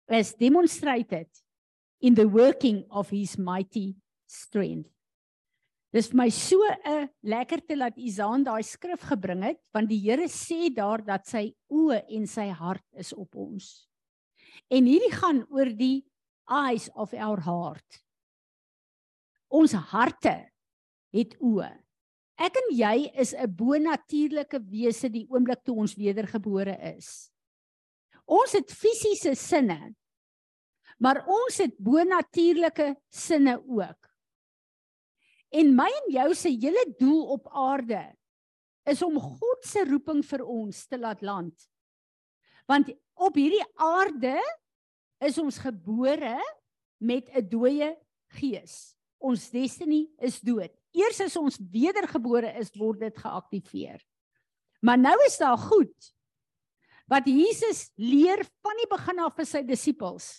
[0.10, 1.28] as demonstrated
[2.02, 3.96] in the working of his mighty
[4.28, 4.90] strength
[5.92, 10.28] Dis vir my so 'n lekkerte dat Isaan daai skrif gebring het want die Here
[10.32, 13.90] sê daar dat sy oë en sy hart is op ons.
[14.72, 16.08] En hierdie gaan oor die
[16.48, 18.00] eyes of our heart.
[19.52, 20.48] Ons harte
[21.12, 21.72] het oë.
[22.42, 27.30] Ek en jy is 'n bonatuurlike wese die oomblik toe ons wedergebore is.
[28.26, 29.94] Ons het fisiese sinne.
[30.98, 34.10] Maar ons het bonatuurlike sinne ook.
[35.52, 38.16] En my en jou se hele doel op aarde
[38.86, 41.54] is om God se roeping vir ons te laat land.
[42.66, 44.40] Want op hierdie aarde
[45.22, 46.40] is ons gebore
[46.98, 47.98] met 'n dooie
[48.34, 48.96] gees.
[49.20, 50.81] Ons destiny is dood.
[50.92, 54.02] Eers as ons wedergebore is, word dit geaktiveer.
[54.82, 56.12] Maar nou is daar goed
[57.12, 60.30] wat Jesus leer van die begin af vir sy disippels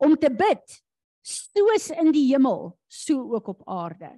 [0.00, 0.80] om te bid
[1.26, 4.14] soos in die hemel, so ook op aarde.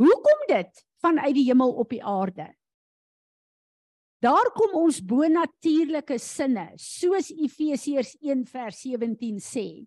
[0.00, 2.48] Hoekom dit vanuit die hemel op die aarde?
[4.24, 9.84] Daar kom ons bonatuurlike sinne, soos Efesiërs 1:17 sê.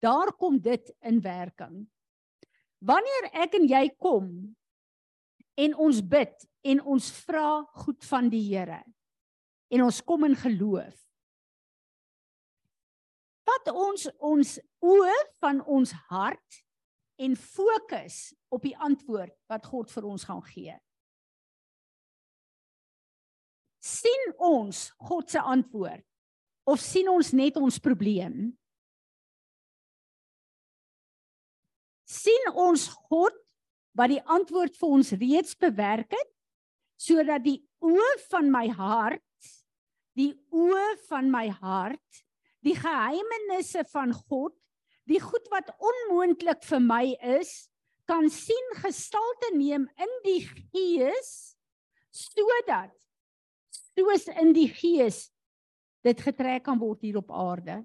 [0.00, 1.86] Daar kom dit in werking.
[2.84, 4.28] Wanneer ek en jy kom
[5.56, 8.82] en ons bid en ons vra goed van die Here
[9.72, 10.96] en ons kom in geloof
[13.46, 16.62] vat ons ons oë van ons hart
[17.22, 20.74] en fokus op die antwoord wat God vir ons gaan gee.
[23.86, 26.04] sien ons God se antwoord
[26.66, 28.50] of sien ons net ons probleem?
[32.06, 33.34] Sien ons God
[33.96, 36.32] wat die antwoord vir ons reeds bewerk het
[37.00, 39.22] sodat die oë van my hart
[40.16, 42.22] die oë van my hart
[42.66, 44.54] die geheimenisse van God,
[45.06, 47.04] die goed wat onmoontlik vir my
[47.38, 47.68] is,
[48.10, 51.54] kan sien gestalte neem in die gees
[52.16, 52.94] sodat
[53.74, 55.26] soos in die gees
[56.06, 57.80] dit getrek kan word hier op aarde.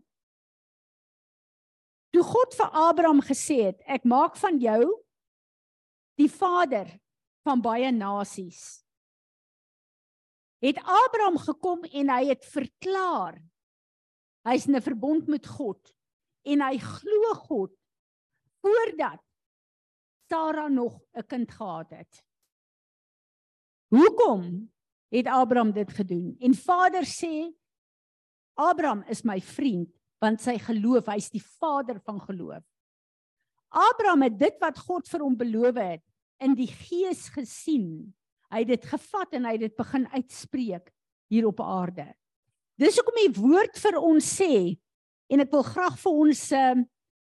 [2.12, 4.84] Toe God vir Abraham gesê het, ek maak van jou
[6.20, 6.90] die vader
[7.48, 8.84] van baie nasies.
[10.62, 13.40] Het Abraham gekom en hy het verklaar
[14.48, 15.94] Hy's in 'n verbond met God
[16.50, 17.74] en hy glo God
[18.62, 19.22] voordat
[20.30, 22.26] Sara nog 'n kind gehad het.
[23.94, 24.72] Hoekom
[25.12, 26.36] het Abraham dit gedoen?
[26.40, 27.54] En Vader sê
[28.54, 32.64] Abraham is my vriend want sy geloof, hy's die vader van geloof.
[33.72, 36.04] Abraham het dit wat God vir hom beloof het
[36.44, 38.12] in die gees gesien.
[38.52, 40.92] Hy het dit gevat en hy het dit begin uitspreek
[41.32, 42.10] hier op aarde.
[42.82, 44.76] Dis hoekom die woord vir ons sê
[45.32, 46.76] en ek wil graag vir ons uh,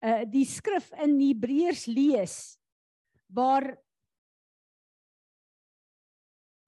[0.05, 2.37] uh die skrif in Hebreërs lees
[3.33, 3.70] waar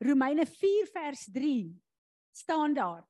[0.01, 1.69] Romeine 4 vers 3
[2.33, 3.05] staan daar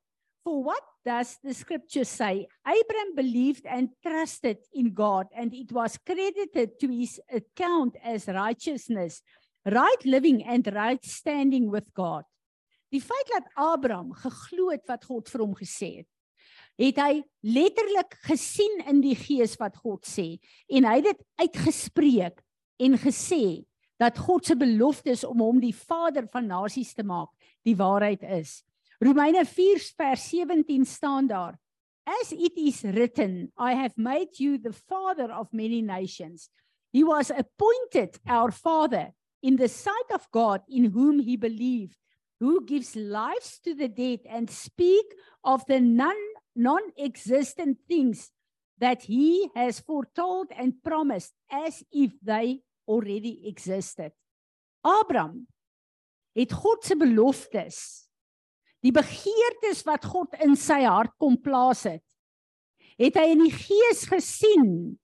[0.49, 2.49] For what does the scripture say?
[2.67, 9.21] Abraham believed and trusted in God and it was credited to his account as righteousness,
[9.67, 12.25] right living and right standing with God.
[12.89, 16.09] Die feit dat Abraham geglo het wat God vir hom gesê het,
[16.81, 17.13] het hy
[17.45, 20.39] letterlik gesien in die gees wat God sê
[20.73, 22.41] en hy het dit uitgespreek
[22.89, 23.43] en gesê
[24.01, 27.29] dat God se belofte is om hom die vader van nasies te maak,
[27.69, 28.63] die waarheid is.
[29.01, 31.59] Romeine 4 vers 17 staan daar:
[32.05, 36.51] As it is written, I have made you the father of many nations.
[36.91, 41.97] He was appointed our father in the sight of God in whom he believed
[42.41, 45.07] who gives lives to the dead and speak
[45.45, 46.17] of the non
[46.55, 48.31] non-existent things
[48.79, 54.13] that he has foretold and promised as if they already existed.
[54.85, 55.47] Abraham
[56.35, 58.08] het God se beloftes,
[58.85, 62.05] die begeertes wat God in sy hart kom plaas het,
[62.99, 64.99] het hy in die gees gesien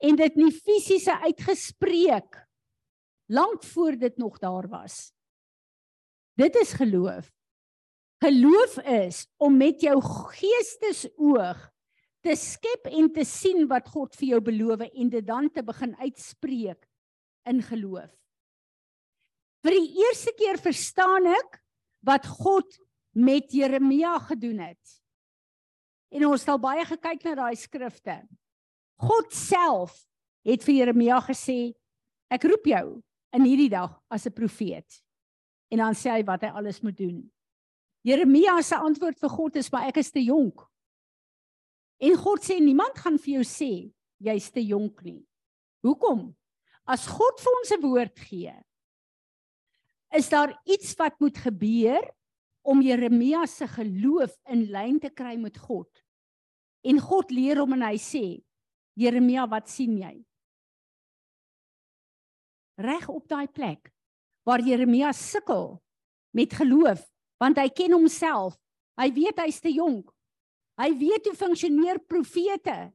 [0.00, 2.38] en dit nie fisiese uitgespreek
[3.30, 5.12] lank voor dit nog daar was.
[6.38, 7.28] Dit is geloof.
[8.20, 11.60] Geloof is om met jou geestesoog
[12.20, 15.94] te skep en te sien wat God vir jou beloof en dit dan te begin
[16.02, 16.84] uitspreek
[17.48, 18.10] in geloof.
[19.64, 21.60] Vir die eerste keer verstaan ek
[22.04, 22.76] wat God
[23.10, 25.02] met Jeremia gedoen het.
[26.10, 28.16] En ons het al baie gekyk na daai skrifte.
[29.00, 29.94] God self
[30.46, 31.72] het vir Jeremia gesê,
[32.30, 32.86] ek roep jou
[33.36, 35.02] in hierdie dag as 'n profeet.
[35.70, 37.30] En dan sê hy wat hy alles moet doen.
[38.02, 40.66] Jeremia se antwoord vir God is, "Maar ek is te jonk."
[42.00, 45.26] En God sê niemand gaan vir jou sê jy's te jonk nie.
[45.84, 46.36] Hoekom?
[46.86, 48.54] As God vir ons 'n woord gee,
[50.12, 52.02] is daar iets wat moet gebeur
[52.62, 55.88] om Jeremia se geloof in lyn te kry met God.
[56.84, 58.42] En God leer hom en hy sê:
[58.96, 60.24] "Jeremia, wat sien jy?"
[62.80, 63.92] Reg op daai plek
[64.44, 65.82] waar Jeremia sukkel
[66.32, 67.02] met geloof,
[67.38, 68.56] want hy ken homself.
[69.00, 70.10] Hy weet hy's te jonk.
[70.80, 72.92] Hy weet hoe funksioneer profete.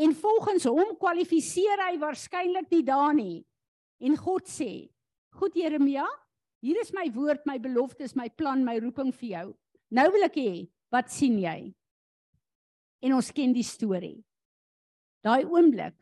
[0.00, 3.44] En volgens hom kwalifiseer hy waarskynlik nie daar nie.
[4.00, 4.88] En God sê:
[5.36, 6.06] "Goed Jeremia,
[6.60, 9.46] hier is my woord, my beloftes, my plan, my roeping vir jou.
[9.90, 11.74] Nou wil ek hê, wat sien jy?"
[13.02, 14.20] En ons ken die storie.
[15.24, 15.96] Daai oomblik,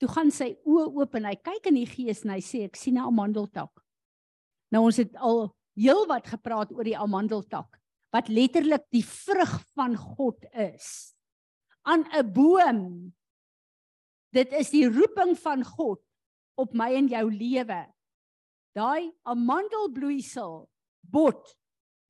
[0.00, 2.76] toe gaan sy oë oop en hy kyk in die gees en hy sê ek
[2.76, 3.72] sien 'n amandeltak.
[4.72, 7.78] Nou ons het al heelwat gepraat oor die amandeltak
[8.12, 11.14] wat letterlik die vrug van God is
[11.82, 13.12] aan 'n boom.
[14.32, 16.00] Dit is die roeping van God
[16.54, 17.86] op my en jou lewe.
[18.72, 20.62] Daai amandelbloeisel
[21.02, 21.52] bot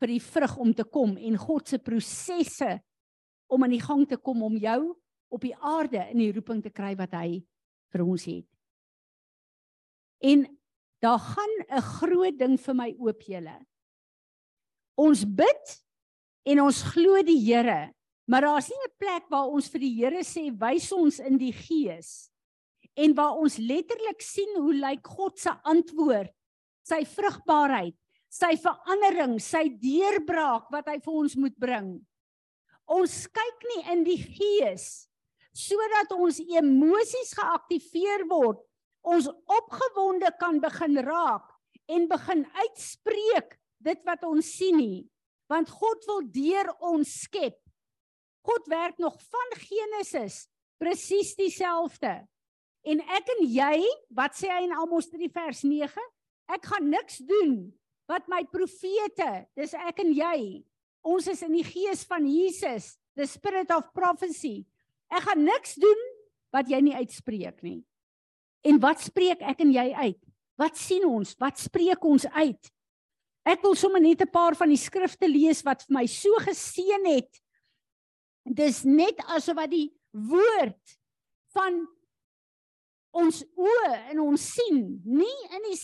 [0.02, 2.76] vir die vrug om te kom en God se prosesse
[3.52, 4.94] om aan die gang te kom om jou
[5.32, 7.42] op die aarde in die roeping te kry wat hy
[7.92, 8.48] vir ons het.
[10.22, 10.44] En
[11.02, 13.58] daar gaan 'n groot ding vir my oop julle.
[14.96, 15.82] Ons bid
[16.46, 17.92] en ons glo die Here,
[18.28, 21.52] maar daar's nie 'n plek waar ons vir die Here sê wys ons in die
[21.52, 22.30] gees
[22.94, 26.32] en waar ons letterlik sien hoe lyk God se antwoord,
[26.86, 27.94] sy vrugbaarheid,
[28.32, 31.94] sy verandering, sy deurbraak wat hy vir ons moet bring.
[32.90, 35.06] Ons kyk nie in die gees
[35.52, 38.62] sodat ons emosies geaktiveer word,
[39.04, 41.50] ons opgewonde kan begin raak
[41.92, 45.02] en begin uitspreek dit wat ons sien nie
[45.52, 47.58] want God wil deur ons skep.
[48.46, 50.46] God werk nog van Genesis
[50.80, 52.14] presies dieselfde.
[52.82, 53.76] En ek en jy,
[54.16, 56.06] wat sê hy in Amos 3 vers 9?
[56.50, 57.72] Ek gaan niks doen
[58.10, 60.62] wat my profete, dis ek en jy.
[61.02, 64.64] Ons is in die gees van Jesus, the spirit of prophecy.
[65.12, 66.04] Ek gaan niks doen
[66.54, 67.80] wat jy nie uitspreek nie.
[68.62, 70.20] En wat spreek ek en jy uit?
[70.60, 71.34] Wat sien ons?
[71.40, 72.70] Wat spreek ons uit?
[73.42, 77.06] Ek wil sommer net 'n paar van die skrifte lees wat vir my so geseën
[77.06, 77.42] het.
[78.46, 80.98] Dis net asof wat die woord
[81.54, 81.88] van
[83.12, 85.78] ons oë en ons sien, nie in die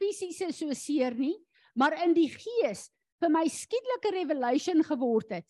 [0.00, 1.36] fisiese so seer nie,
[1.76, 2.88] maar in die gees
[3.20, 5.48] vir my skietlike revelation geword het.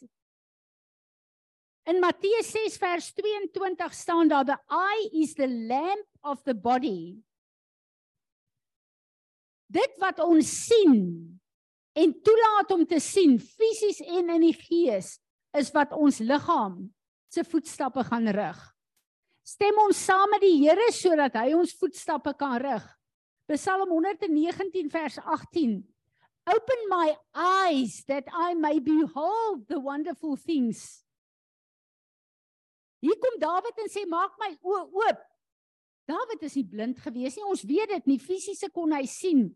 [1.88, 7.16] In Matteus 6 vers 22 staan daar the eye is the lamp of the body.
[9.70, 10.98] Dit wat ons sien
[11.94, 15.16] en toelaat om te sien fisies en in die gees
[15.56, 16.82] is wat ons liggaam
[17.30, 18.60] se voetstappe gaan rig.
[19.50, 22.84] Stem ons saam met die Here sodat hy ons voetstappe kan rig.
[23.50, 25.80] Psalm 119 vers 18.
[26.50, 31.02] Open my eyes that I may behold the wonderful things.
[33.02, 35.26] Hier kom Dawid en sê maak my oë oop.
[36.10, 37.46] Dawid is nie blind gewees nie.
[37.48, 39.48] Ons weet dit nie fisiese kon hy sien.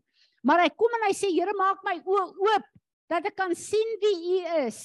[0.43, 2.67] Maar hy kom en hy sê Here maak my oë oop
[3.11, 4.81] dat ek kan sien wie U is.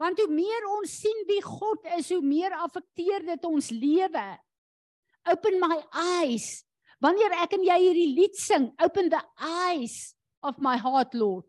[0.00, 4.26] Want hoe meer ons sien wie God is, hoe meer affekteer dit ons lewe.
[5.32, 5.78] Open my
[6.20, 6.64] eyes.
[7.02, 11.46] Wanneer ek en jy hierdie lied sing, open the eyes of my heart, Lord.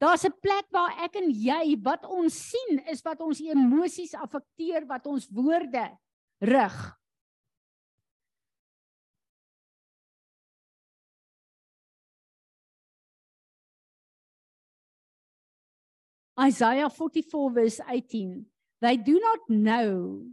[0.00, 4.86] Daar's 'n plek waar ek en jy wat ons sien is wat ons emosies affekteer,
[4.86, 5.90] wat ons woorde
[6.40, 6.99] rig.
[16.40, 18.46] Isaiah 44 verse 18.
[18.80, 20.24] They do not know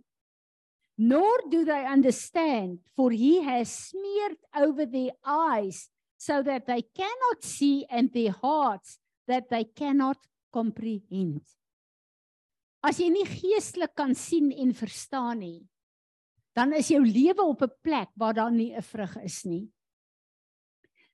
[0.98, 7.44] nor do they understand, for he has smeared over their eyes so that they cannot
[7.44, 8.98] see and their hearts
[9.28, 10.18] that they cannot
[10.52, 11.46] comprehend.
[12.82, 15.62] As jy nie geestelik kan sien en verstaan nie,
[16.58, 19.70] dan is jou lewe op 'n plek waar daar nie 'n vrug is nie.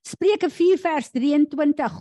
[0.06, 2.00] Spreuke 4 vers 23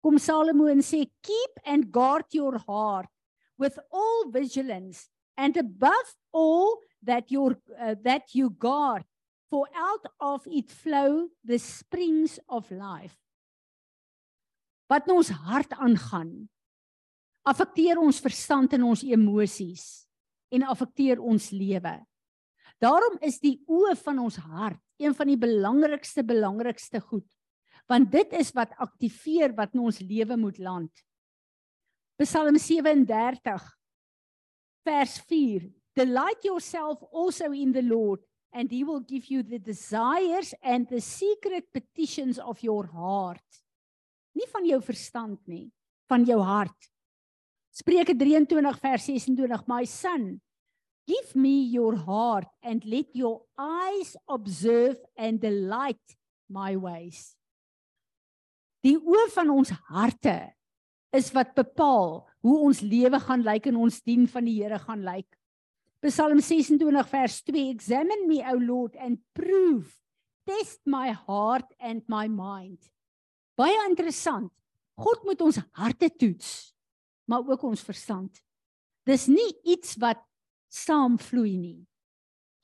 [0.00, 3.10] kom Salomo en sê keep and guard your heart
[3.58, 9.04] with all vigilance and above all that your uh, that you guard
[9.50, 13.16] for out of it flow the springs of life.
[14.88, 16.48] Wat in ons hart aangaan
[17.46, 19.84] affekteer ons verstand en ons emosies
[20.52, 21.94] en affekteer ons lewe.
[22.80, 27.28] Daarom is die oë van ons hart een van die belangrikste belangrikste goed
[27.90, 31.04] want dit is wat aktiveer wat in ons lewe moet land
[32.20, 33.68] Psalm 37
[34.86, 35.68] vers 4
[36.00, 38.20] Delight yourself also in the Lord
[38.52, 43.44] and he will give you the desires and the secret petitions of your heart.
[44.34, 45.70] Nie van jou verstand nie,
[46.10, 46.90] van jou hart.
[47.74, 50.40] Spreuke 23 vers 26: My son,
[51.06, 56.16] give me your heart and let your eyes observe and delight
[56.48, 57.36] my ways.
[58.80, 60.38] Die oë van ons harte
[61.16, 65.02] is wat bepaal hoe ons lewe gaan lyk en ons dien van die Here gaan
[65.04, 65.28] lyk.
[66.00, 69.92] Psalm 26 vers 2 Examine me O Lord and prove
[70.48, 72.80] test my heart and my mind.
[73.58, 74.48] Baie interessant.
[75.00, 76.72] God moet ons harte toets,
[77.28, 78.32] maar ook ons verstand.
[79.08, 80.20] Dis nie iets wat
[80.72, 81.80] saamvloei nie.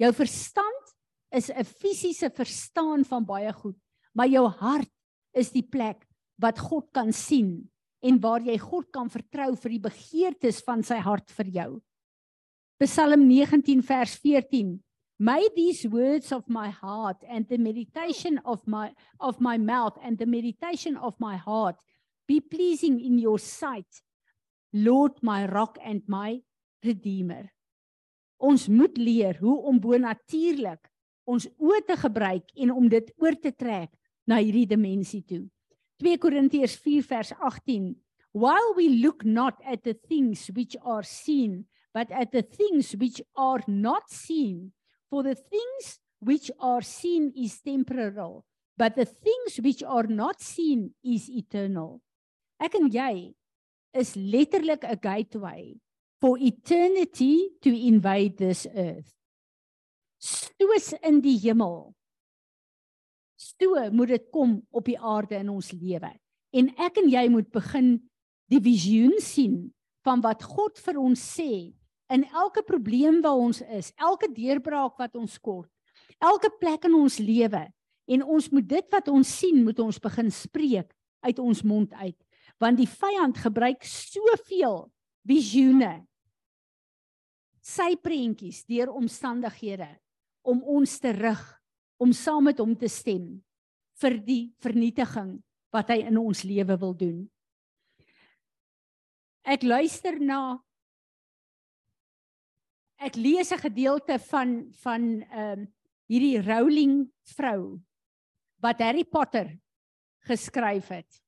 [0.00, 0.92] Jou verstand
[1.32, 3.76] is 'n fisiese verstaan van baie goed,
[4.14, 4.92] maar jou hart
[5.34, 6.05] is die plek
[6.40, 7.68] wat God kan sien
[8.04, 11.70] en waar jy God kan vertrou vir die begeertes van sy hart vir jou.
[12.82, 14.76] Psalm 19 vers 14
[15.18, 20.18] May these words of my heart and the meditation of my of my mouth and
[20.18, 21.80] the meditation of my heart
[22.28, 24.02] be pleasing in your sight
[24.74, 26.42] Lord my rock and my
[26.84, 27.48] redeemer.
[28.36, 30.84] Ons moet leer hoe om bonatuurlik
[31.24, 33.88] ons oë te gebruik en om dit oor te trek
[34.28, 35.46] na hierdie dimensie toe
[36.02, 37.94] 2 Korintiërs 4 vers 18
[38.32, 41.66] While we look not at the things which are seen
[41.96, 44.72] but at the things which are not seen.
[45.08, 48.44] For the things which are seen is temporal,
[48.76, 52.02] but the things which are not seen is eternal.
[52.60, 53.32] Ek en jy
[53.96, 55.80] is letterlik 'n gateway
[56.20, 59.16] for eternity to invade this earth.
[60.20, 61.95] Stoos in die hemel.
[63.36, 66.10] Stoe moet dit kom op die aarde in ons lewe.
[66.56, 67.96] En ek en jy moet begin
[68.52, 69.58] die visioen sien
[70.06, 71.74] van wat God vir ons sê
[72.12, 75.70] in elke probleem waar ons is, elke deurbraak wat ons kort,
[76.22, 77.66] elke plek in ons lewe
[78.06, 80.92] en ons moet dit wat ons sien moet ons begin spreek
[81.26, 82.18] uit ons mond uit
[82.62, 84.86] want die vyand gebruik soveel
[85.28, 86.06] visioene
[87.66, 89.88] sy prentjies deur omstandighede
[90.46, 91.42] om ons te rig
[91.98, 93.42] om saam met hom te stem
[94.00, 95.42] vir die vernietiging
[95.72, 97.24] wat hy in ons lewe wil doen
[99.44, 100.58] ek luister na
[102.98, 105.66] ek lees 'n gedeelte van van ehm uh,
[106.06, 107.80] hierdie Rowling vrou
[108.62, 109.50] wat Harry Potter
[110.26, 111.18] geskryf het.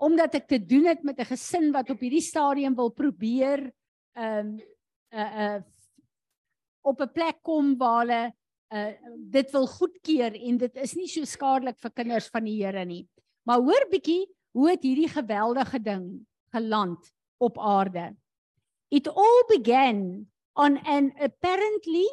[0.00, 3.72] Omdat ek te doen het met 'n gesin wat op hierdie stadium wil probeer
[4.16, 4.62] ehm um, 'n
[5.16, 5.62] uh, 'n uh,
[6.82, 8.34] op 'n plek kom waar hulle
[8.72, 8.92] uh,
[9.32, 13.04] dit wil goedkeur en dit is nie so skadelik vir kinders van die Here nie.
[13.46, 14.24] Maar hoor bietjie
[14.56, 16.06] hoe het hierdie geweldige ding
[16.52, 17.12] geland
[17.42, 18.12] op aarde.
[18.92, 22.06] It all began on an apparently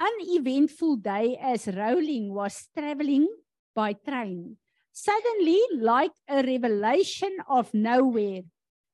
[0.00, 3.28] uneventful day as Rowling was traveling
[3.76, 4.56] by train.
[4.92, 8.42] Suddenly, like a revelation of nowhere,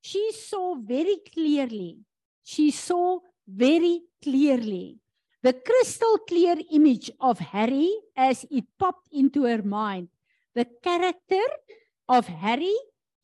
[0.00, 1.98] she saw very clearly,
[2.44, 4.98] she saw very clearly
[5.42, 10.08] the crystal clear image of Harry as it popped into her mind.
[10.54, 11.46] The character
[12.08, 12.74] of Harry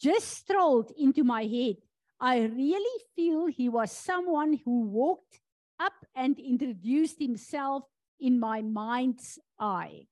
[0.01, 1.77] just strolled into my head.
[2.21, 5.41] I really feel he was someone who walked
[5.81, 7.85] up and introduced himself
[8.21, 10.07] in my mind's eye.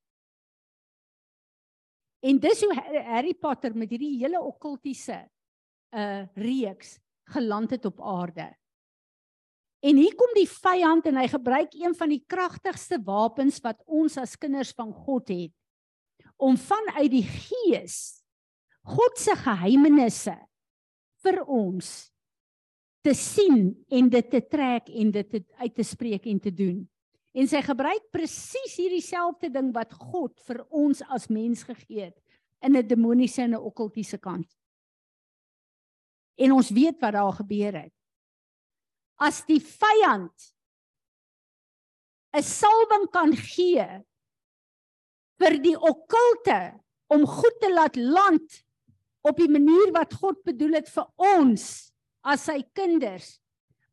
[2.23, 5.25] En dis hoe Harry Potter met hierdie hele okkultiese
[5.93, 6.99] uh reeks
[7.35, 8.47] geland het op aarde.
[9.83, 14.17] En hier kom die vyand en hy gebruik een van die kragtigste wapens wat ons
[14.21, 15.55] as kinders van God het
[16.43, 18.23] om vanuit die gees
[18.83, 20.35] God se geheimenisse
[21.23, 21.91] vir ons
[23.07, 26.81] te sien en dit te trek en dit te, uit te spreek en te doen.
[27.33, 32.19] En sy gebruik presies hierdie selfde ding wat God vir ons as mens gegee het
[32.63, 34.47] in 'n demoniese en 'n okkultiese kant.
[36.39, 37.95] En ons weet wat daar gebeur het.
[39.23, 40.51] As die vyand
[42.33, 43.87] 'n salwing kan gee
[45.43, 46.61] vir die okkulte
[47.13, 48.63] om goed te laat land
[49.23, 51.07] op die manier wat God bedoel het vir
[51.37, 51.65] ons
[52.25, 53.39] as sy kinders.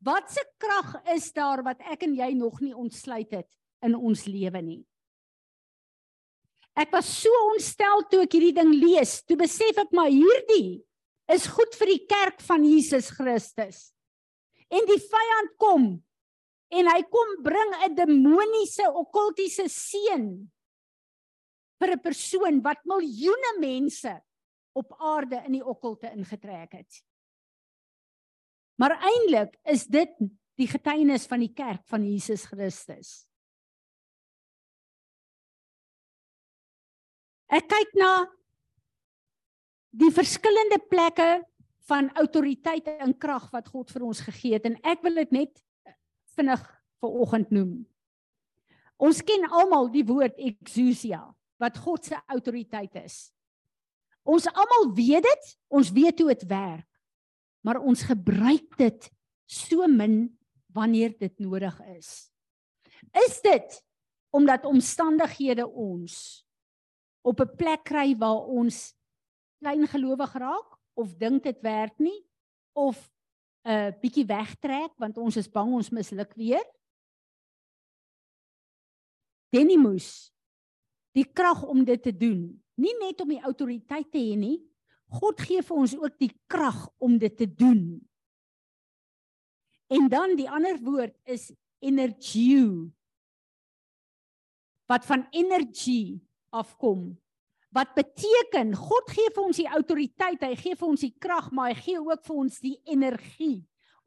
[0.00, 3.48] Wat se krag is daar wat ek en jy nog nie ontsluit het
[3.84, 4.82] in ons lewe nie?
[6.78, 9.18] Ek was so ontstel toe ek hierdie ding lees.
[9.28, 10.80] Toe besef ek maar hierdie
[11.30, 13.90] is goed vir die kerk van Jesus Christus.
[14.70, 15.90] En die vyand kom
[16.70, 20.26] en hy kom bring 'n demoniese okkultiese seën
[21.80, 24.12] vir 'n persoon wat miljoene mense
[24.72, 27.02] op aarde in die okkulte ingetrek het.
[28.78, 30.12] Maar eintlik is dit
[30.54, 33.26] die getuienis van die kerk van Jesus Christus.
[37.50, 38.12] Ek kyk na
[39.90, 41.42] die verskillende plekke
[41.90, 45.62] van autoriteit en krag wat God vir ons gegee het en ek wil dit net
[46.36, 46.62] vinnig
[47.02, 47.72] vir oggend noem.
[49.00, 51.22] Ons ken almal die woord exousia
[51.60, 53.30] wat God se autoriteit is.
[54.28, 56.86] Ons almal weet dit, ons weet hoe dit werk.
[57.64, 59.08] Maar ons gebruik dit
[59.50, 60.28] so min
[60.72, 62.30] wanneer dit nodig is.
[63.26, 63.80] Is dit
[64.30, 66.44] omdat omstandighede ons
[67.26, 68.94] op 'n plek kry waar ons
[69.60, 72.24] klein gelowig raak of dink dit werk nie
[72.72, 72.96] of
[73.64, 76.64] 'n uh, bietjie wegtrek want ons is bang ons misluk weer.
[79.50, 80.32] Denny moes
[81.12, 84.60] die krag om dit te doen, nie net om die autoriteit te hê nie.
[85.10, 87.98] God gee vir ons ook die krag om dit te doen.
[89.90, 91.50] En dan die ander woord is
[91.82, 92.92] energie
[94.90, 96.20] wat van energie
[96.50, 97.14] afkom.
[97.70, 101.70] Wat beteken God gee vir ons die autoriteit, hy gee vir ons die krag, maar
[101.70, 103.60] hy gee ook vir ons die energie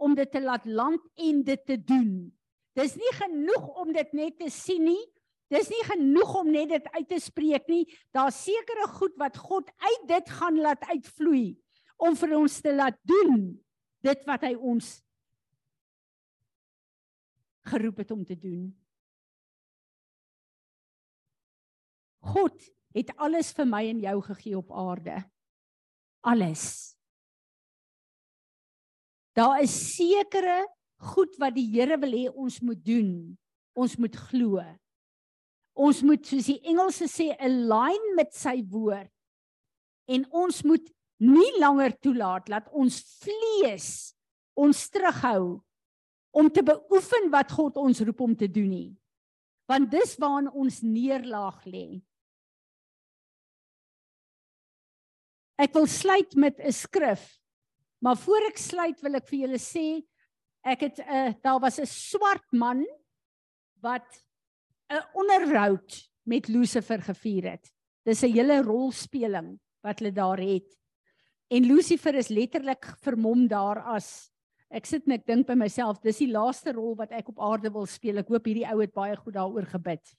[0.03, 2.28] om dit te laat land en dit te doen.
[2.76, 5.01] Dis nie genoeg om dit net te sien nie.
[5.53, 7.84] Dis nie genoeg om net dit uit te spreek nie.
[8.16, 11.53] Daar's sekere goed wat God uit dit gaan laat uitvloei
[12.03, 13.53] om vir ons te laat doen
[14.03, 14.97] dit wat hy ons
[17.70, 18.66] geroep het om te doen.
[22.34, 22.57] God
[22.94, 25.18] het alles vir my en jou gegee op aarde.
[26.24, 26.94] Alles.
[29.34, 30.62] Daar is sekere
[31.14, 33.12] goed wat die Here wil hê ons moet doen.
[33.74, 34.62] Ons moet glo.
[35.74, 39.10] Ons moet soos die Engelse sê align met sy woord.
[40.06, 40.86] En ons moet
[41.24, 44.14] nie langer toelaat dat ons vlees
[44.60, 45.64] ons terughou
[46.34, 48.89] om te beoefen wat God ons roep om te doen nie.
[49.70, 51.88] Want dis waarin ons neerlaag lê.
[55.64, 57.24] Ek wil sluit met 'n skrif.
[58.03, 60.03] Maar voor ek sluit wil ek vir julle sê
[60.64, 62.86] ek het 'n uh, daar was 'n swart man
[63.82, 64.07] wat
[64.91, 67.72] 'n onderhoud met Lucifer gevier het.
[68.05, 70.68] Dis 'n hele rolspeling wat hulle daar het.
[71.49, 74.32] En Lucifer is letterlik vermom daar as
[74.70, 77.70] ek sit en ek dink by myself, dis die laaste rol wat ek op aarde
[77.70, 78.18] wil speel.
[78.18, 80.16] Ek hoop hierdie ou het baie goed daaroor gebid.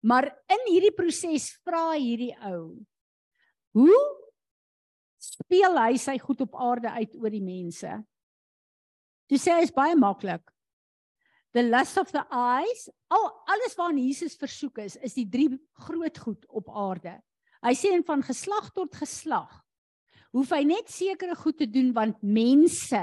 [0.00, 2.86] Maar in hierdie proses vra hierdie ou
[3.78, 3.98] Hoe
[5.22, 7.92] speel hy sy goed op aarde uit oor die mense?
[9.30, 10.42] Toe sê hy is baie maklik.
[11.54, 15.48] The lust of the eyes, al alles waarna Jesus versoek is, is die drie
[15.86, 17.14] groot goed op aarde.
[17.64, 19.62] Hy sê en van geslag tot geslag
[20.36, 23.00] hoef hy net sekere goed te doen want mense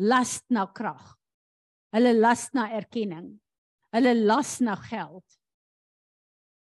[0.00, 1.14] lust na krag.
[1.94, 3.32] Hulle lust na erkenning.
[3.90, 5.24] Hulle lust na geld.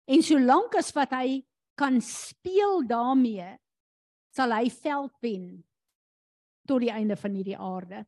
[0.09, 1.43] En solank as wat hy
[1.83, 3.57] kan speel daarmee
[4.31, 5.47] sal hy veld wen
[6.69, 8.05] tot die einde van hierdie aarde.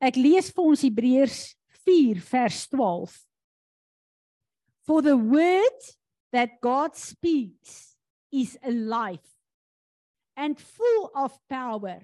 [0.00, 1.40] Ek lees vir ons Hebreërs
[1.84, 3.16] 4 vers 12.
[4.88, 5.90] For the word
[6.32, 7.98] that God speaks
[8.32, 9.24] is alive
[10.36, 12.00] and full of power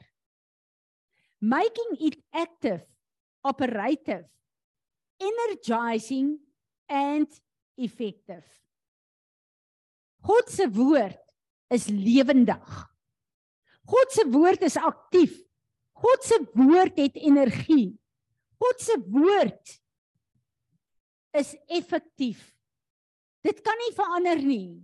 [1.41, 2.85] making it active
[3.45, 4.24] operative
[5.20, 6.39] energizing
[6.89, 7.28] and
[7.76, 8.45] effective
[10.25, 11.20] God se woord
[11.75, 12.64] is lewendig.
[13.85, 15.37] God se woord is aktief.
[16.01, 17.93] God se woord het energie.
[18.61, 19.77] God se woord
[21.37, 22.55] is effektief.
[23.45, 24.81] Dit kan nie verander nie.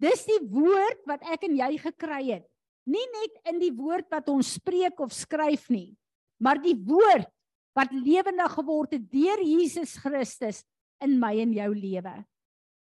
[0.00, 2.46] Dis die woord wat ek en jy gekry het.
[2.88, 5.92] Nie net in die woord wat ons spreek of skryf nie,
[6.40, 7.28] maar die woord
[7.76, 10.64] wat lewendig geword het deur Jesus Christus
[11.04, 12.14] in my en jou lewe.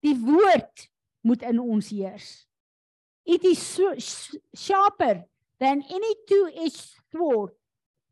[0.03, 0.87] Die woord
[1.23, 2.45] moet in ons heers.
[3.25, 3.95] It is so
[4.53, 5.23] sharper
[5.59, 7.51] than any two-edged sword,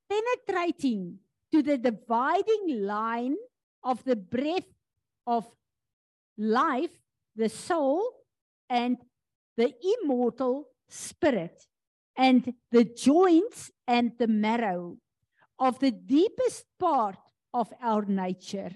[0.09, 1.19] penetrating
[1.51, 3.35] to the dividing line
[3.83, 4.71] of the breath
[5.27, 5.45] of
[6.37, 6.91] life,
[7.35, 8.01] the soul,
[8.69, 8.97] and
[9.57, 11.67] the immortal spirit,
[12.15, 14.97] and the joints and the marrow
[15.59, 17.17] of the deepest part
[17.53, 18.71] of our nature,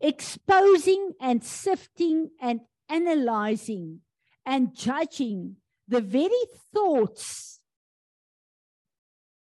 [0.00, 2.60] exposing and sifting and
[2.90, 4.00] analyzing
[4.44, 5.56] and judging
[5.88, 7.60] the very thoughts,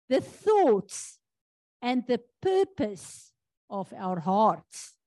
[0.09, 1.19] the thoughts
[1.81, 3.31] and the purpose
[3.69, 4.97] of our hearts.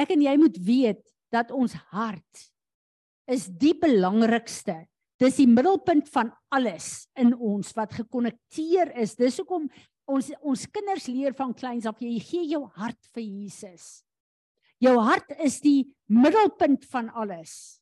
[0.00, 2.46] Ek en jy moet weet dat ons hart
[3.30, 4.86] is die belangrikste.
[5.20, 9.18] Dis die middelpunt van alles in ons wat gekonnekteer is.
[9.20, 9.68] Dis hoekom
[10.10, 14.00] ons ons kinders leer van kleins af jy gee jou hart vir Jesus.
[14.80, 17.80] Jou hart is die middelpunt van alles.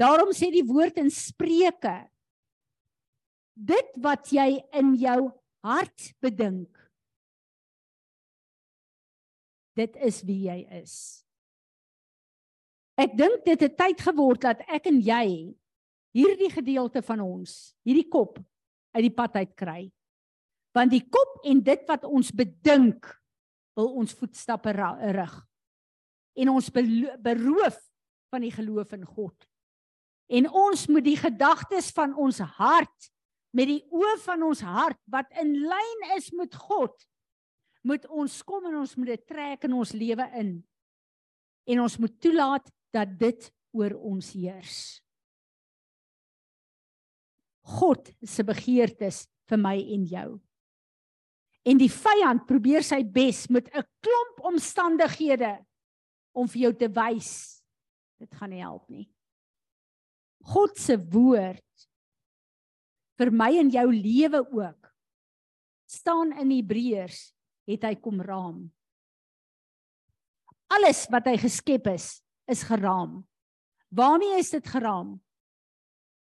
[0.00, 2.08] Daarom sê die woord in Spreuke
[3.60, 5.28] dit wat jy in jou
[5.60, 6.80] hart bedink
[9.80, 10.94] dit is wie jy is.
[13.00, 15.24] Ek dink dit het tyd geword dat ek en jy
[16.16, 18.40] hierdie gedeelte van ons, hierdie kop
[18.96, 19.82] uit die pad uit kry.
[20.76, 23.06] Want die kop en dit wat ons bedink
[23.78, 25.36] wil ons voetstappe rig.
[26.40, 27.78] En ons beroof
[28.30, 29.36] van die geloof in God.
[30.30, 33.10] En ons moet die gedagtes van ons hart
[33.50, 36.94] met die oë van ons hart wat in lyn is met God
[37.86, 40.52] moet ons kom en ons moet dit trek in ons lewe in.
[41.70, 45.00] En ons moet toelaat dat dit oor ons heers.
[47.70, 50.28] God se begeertes vir my en jou.
[51.68, 55.58] En die vyand probeer sy bes met 'n klomp omstandighede
[56.36, 57.60] om vir jou te wys
[58.20, 59.06] dit gaan nie help nie.
[60.44, 61.86] God se woord
[63.20, 64.90] vir my en jou lewe ook
[65.90, 67.30] staan in Hebreërs
[67.70, 68.62] het hy kom raam.
[70.70, 72.20] Alles wat hy geskep is,
[72.50, 73.20] is geraam.
[73.90, 75.16] Waarmee is dit geraam?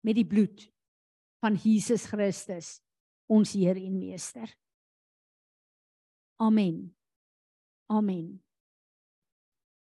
[0.04, 0.66] Met die bloed
[1.44, 2.80] van Jesus Christus,
[3.30, 4.50] ons Heer en Meester.
[6.42, 6.88] Amen.
[7.86, 8.42] Amen.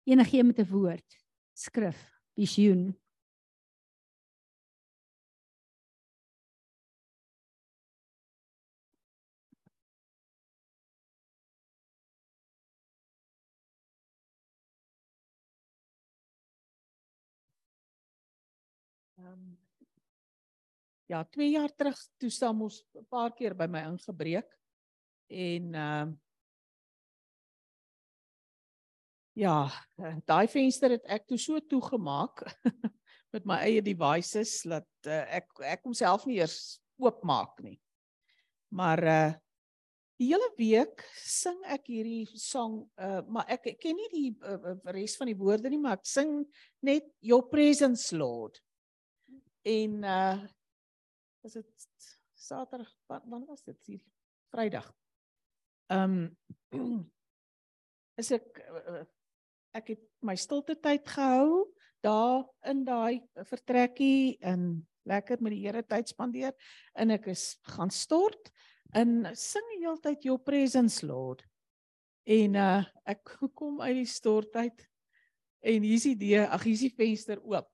[0.06, 1.18] Enige een met 'n woord,
[1.52, 1.98] skrif,
[2.34, 3.00] visioen.
[19.18, 19.58] Um,
[21.06, 24.58] ja, 2 jaar terug toe staan ons 'n paar keer by my ingebreek
[25.26, 26.23] en ehm uh,
[29.34, 29.56] ja,
[30.26, 32.44] daai venster het ek toe so toegemaak
[33.34, 37.78] met my eie devices dat uh, ek ek homself nie eers oopmaak nie.
[38.74, 39.32] Maar uh
[40.14, 44.76] die hele week sing ek hierdie sang uh maar ek, ek ken nie die uh,
[44.94, 46.44] res van die woorde nie, maar ek sing
[46.86, 48.60] net your presence Lord.
[49.66, 50.36] En uh
[51.44, 51.88] was dit
[52.44, 54.04] Saterdag wanneer was dit hier?
[54.54, 54.86] Vrydag.
[55.90, 56.30] Ehm
[56.72, 57.02] um,
[58.20, 59.02] is ek uh,
[59.74, 61.64] ek het my stilte tyd gehou
[62.04, 66.54] daar in daai vertrekkie en lekker met die Here tyd spandeer
[66.96, 68.52] en ek is gaan stort
[68.94, 71.42] en sing die hele tyd your presence Lord.
[72.24, 74.86] En uh ek kom uit die stort uit
[75.64, 77.68] en hier's die deur, ag hier's die venster oop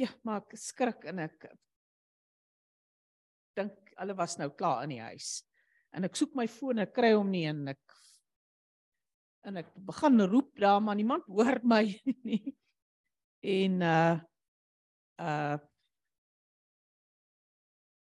[0.00, 1.50] ja, maar ek skrik en ek
[3.58, 5.40] dink hulle was nou klaar in die huis.
[5.92, 7.89] En ek soek my foon, ek kry hom nie en ek
[9.46, 11.84] en ek begin roep daar maar niemand hoor my
[12.28, 12.54] nie.
[13.40, 14.16] En uh
[15.20, 15.58] uh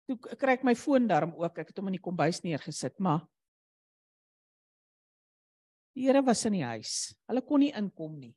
[0.04, 1.58] toe kry ek my foon daarom ook.
[1.62, 3.24] Ek het hom in die kombuis neergesit, maar
[5.94, 7.14] die Here was in die huis.
[7.30, 8.34] Hulle kon nie inkom nie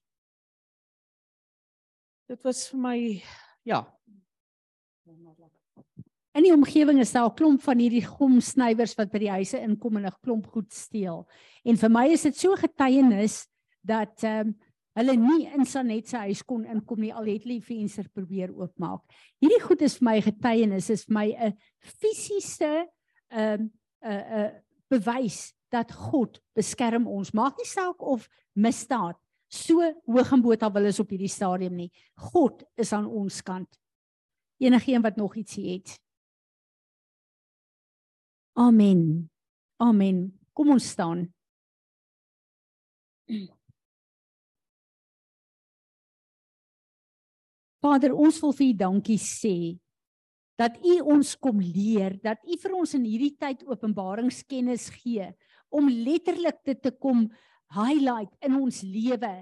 [2.27, 2.97] dit was vir my
[3.67, 3.79] ja
[6.38, 9.97] in die omgewing is daar 'n klomp van hierdie gomsnywers wat by die huise inkom
[9.97, 11.27] en 'n klomp goed steel.
[11.65, 13.47] En vir my is dit so getuienis
[13.81, 14.55] dat ehm um,
[14.97, 19.01] hulle nie in Sanet se huis kon inkom nie al het hulle venster probeer oopmaak.
[19.39, 22.88] Hierdie goed is vir my getuienis, is vir my 'n fisiese
[23.29, 23.71] ehm um,
[24.01, 24.51] 'n uh, 'n uh,
[24.89, 27.33] bewys dat God beskerm ons.
[27.33, 29.15] Maak nie saak of misdaad
[29.47, 31.91] so hoog en boot wil is op hierdie stadium nie.
[32.15, 33.79] God is aan ons kant.
[34.59, 35.99] Enigeen wat nog ietsie het.
[38.58, 39.30] Amen.
[39.78, 40.34] Amen.
[40.58, 41.28] Kom ons staan.
[47.78, 49.78] Vader, ons wil vir U dankie sê
[50.58, 55.30] dat U ons kom leer, dat U vir ons in hierdie tyd openbaringskennis gee
[55.70, 57.28] om letterlik dit te kom
[57.78, 59.36] highlight in ons lewe.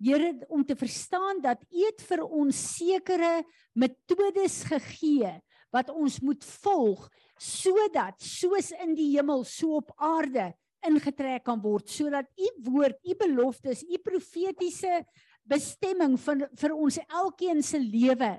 [0.00, 3.42] Here om te verstaan dat U het vir ons sekere
[3.76, 5.36] metodes gegee
[5.72, 7.06] wat ons moet volg
[7.40, 10.52] sodat soos in die hemel so op aarde
[10.86, 15.02] ingetrek kan word sodat u woord, u beloftes, u profetiese
[15.48, 18.36] bestemming van vir ons elkeen se lewe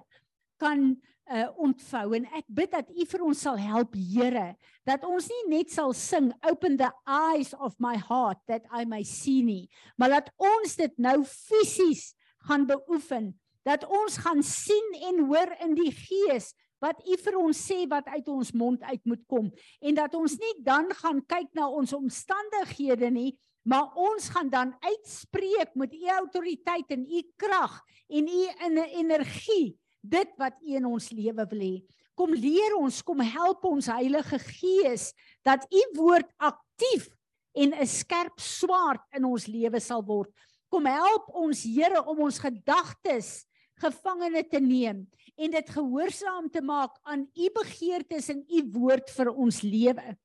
[0.62, 2.14] kan uh, ontvou.
[2.16, 4.54] En ek bid dat u vir ons sal help Here
[4.88, 9.04] dat ons nie net sal sing open the eyes of my heart that I may
[9.08, 12.12] see nie maar dat ons dit nou fisies
[12.50, 13.32] gaan beoefen
[13.64, 16.52] dat ons gaan sien en hoor in die gees
[16.84, 19.48] wat u vir ons sê wat uit ons mond uit moet kom.
[19.80, 23.32] En dat ons nie dan gaan kyk na ons omstandighede nie
[23.64, 28.48] maar ons gaan dan uitspreek met u autoriteit en u krag en u
[28.92, 31.76] energie dit wat u in ons lewe wil hê.
[32.14, 35.14] Kom leer ons kom help ons Heilige Gees
[35.48, 37.08] dat u woord aktief
[37.56, 40.30] en 'n skerp swaard in ons lewe sal word.
[40.70, 43.46] Kom help ons Here om ons gedagtes
[43.84, 45.04] gevangene te neem
[45.36, 50.16] en dit gehoorsaam te maak aan u begeertes en u woord vir ons lewe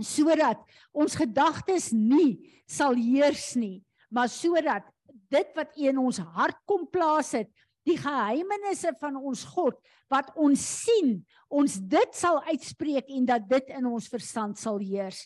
[0.00, 0.60] sodat
[0.96, 3.80] ons gedagtes nie sal heers nie
[4.10, 4.86] maar sodat
[5.30, 7.50] dit wat u in ons hart kom plaas het
[7.88, 9.78] die geheimenisse van ons God
[10.12, 11.20] wat ons sien
[11.50, 15.24] ons dit sal uitspreek en dat dit in ons verstand sal heers.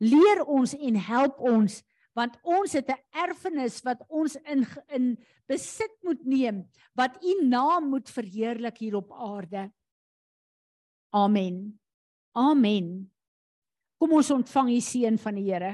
[0.00, 1.80] Leer ons en help ons
[2.18, 5.16] want ons het 'n erfenis wat ons in in
[5.50, 6.62] besit moet neem
[6.94, 9.66] wat u naam moet verheerlik hier op aarde.
[11.10, 11.80] Amen.
[12.38, 13.10] Amen.
[13.98, 15.72] Kom ons ontvang die seën van die Here.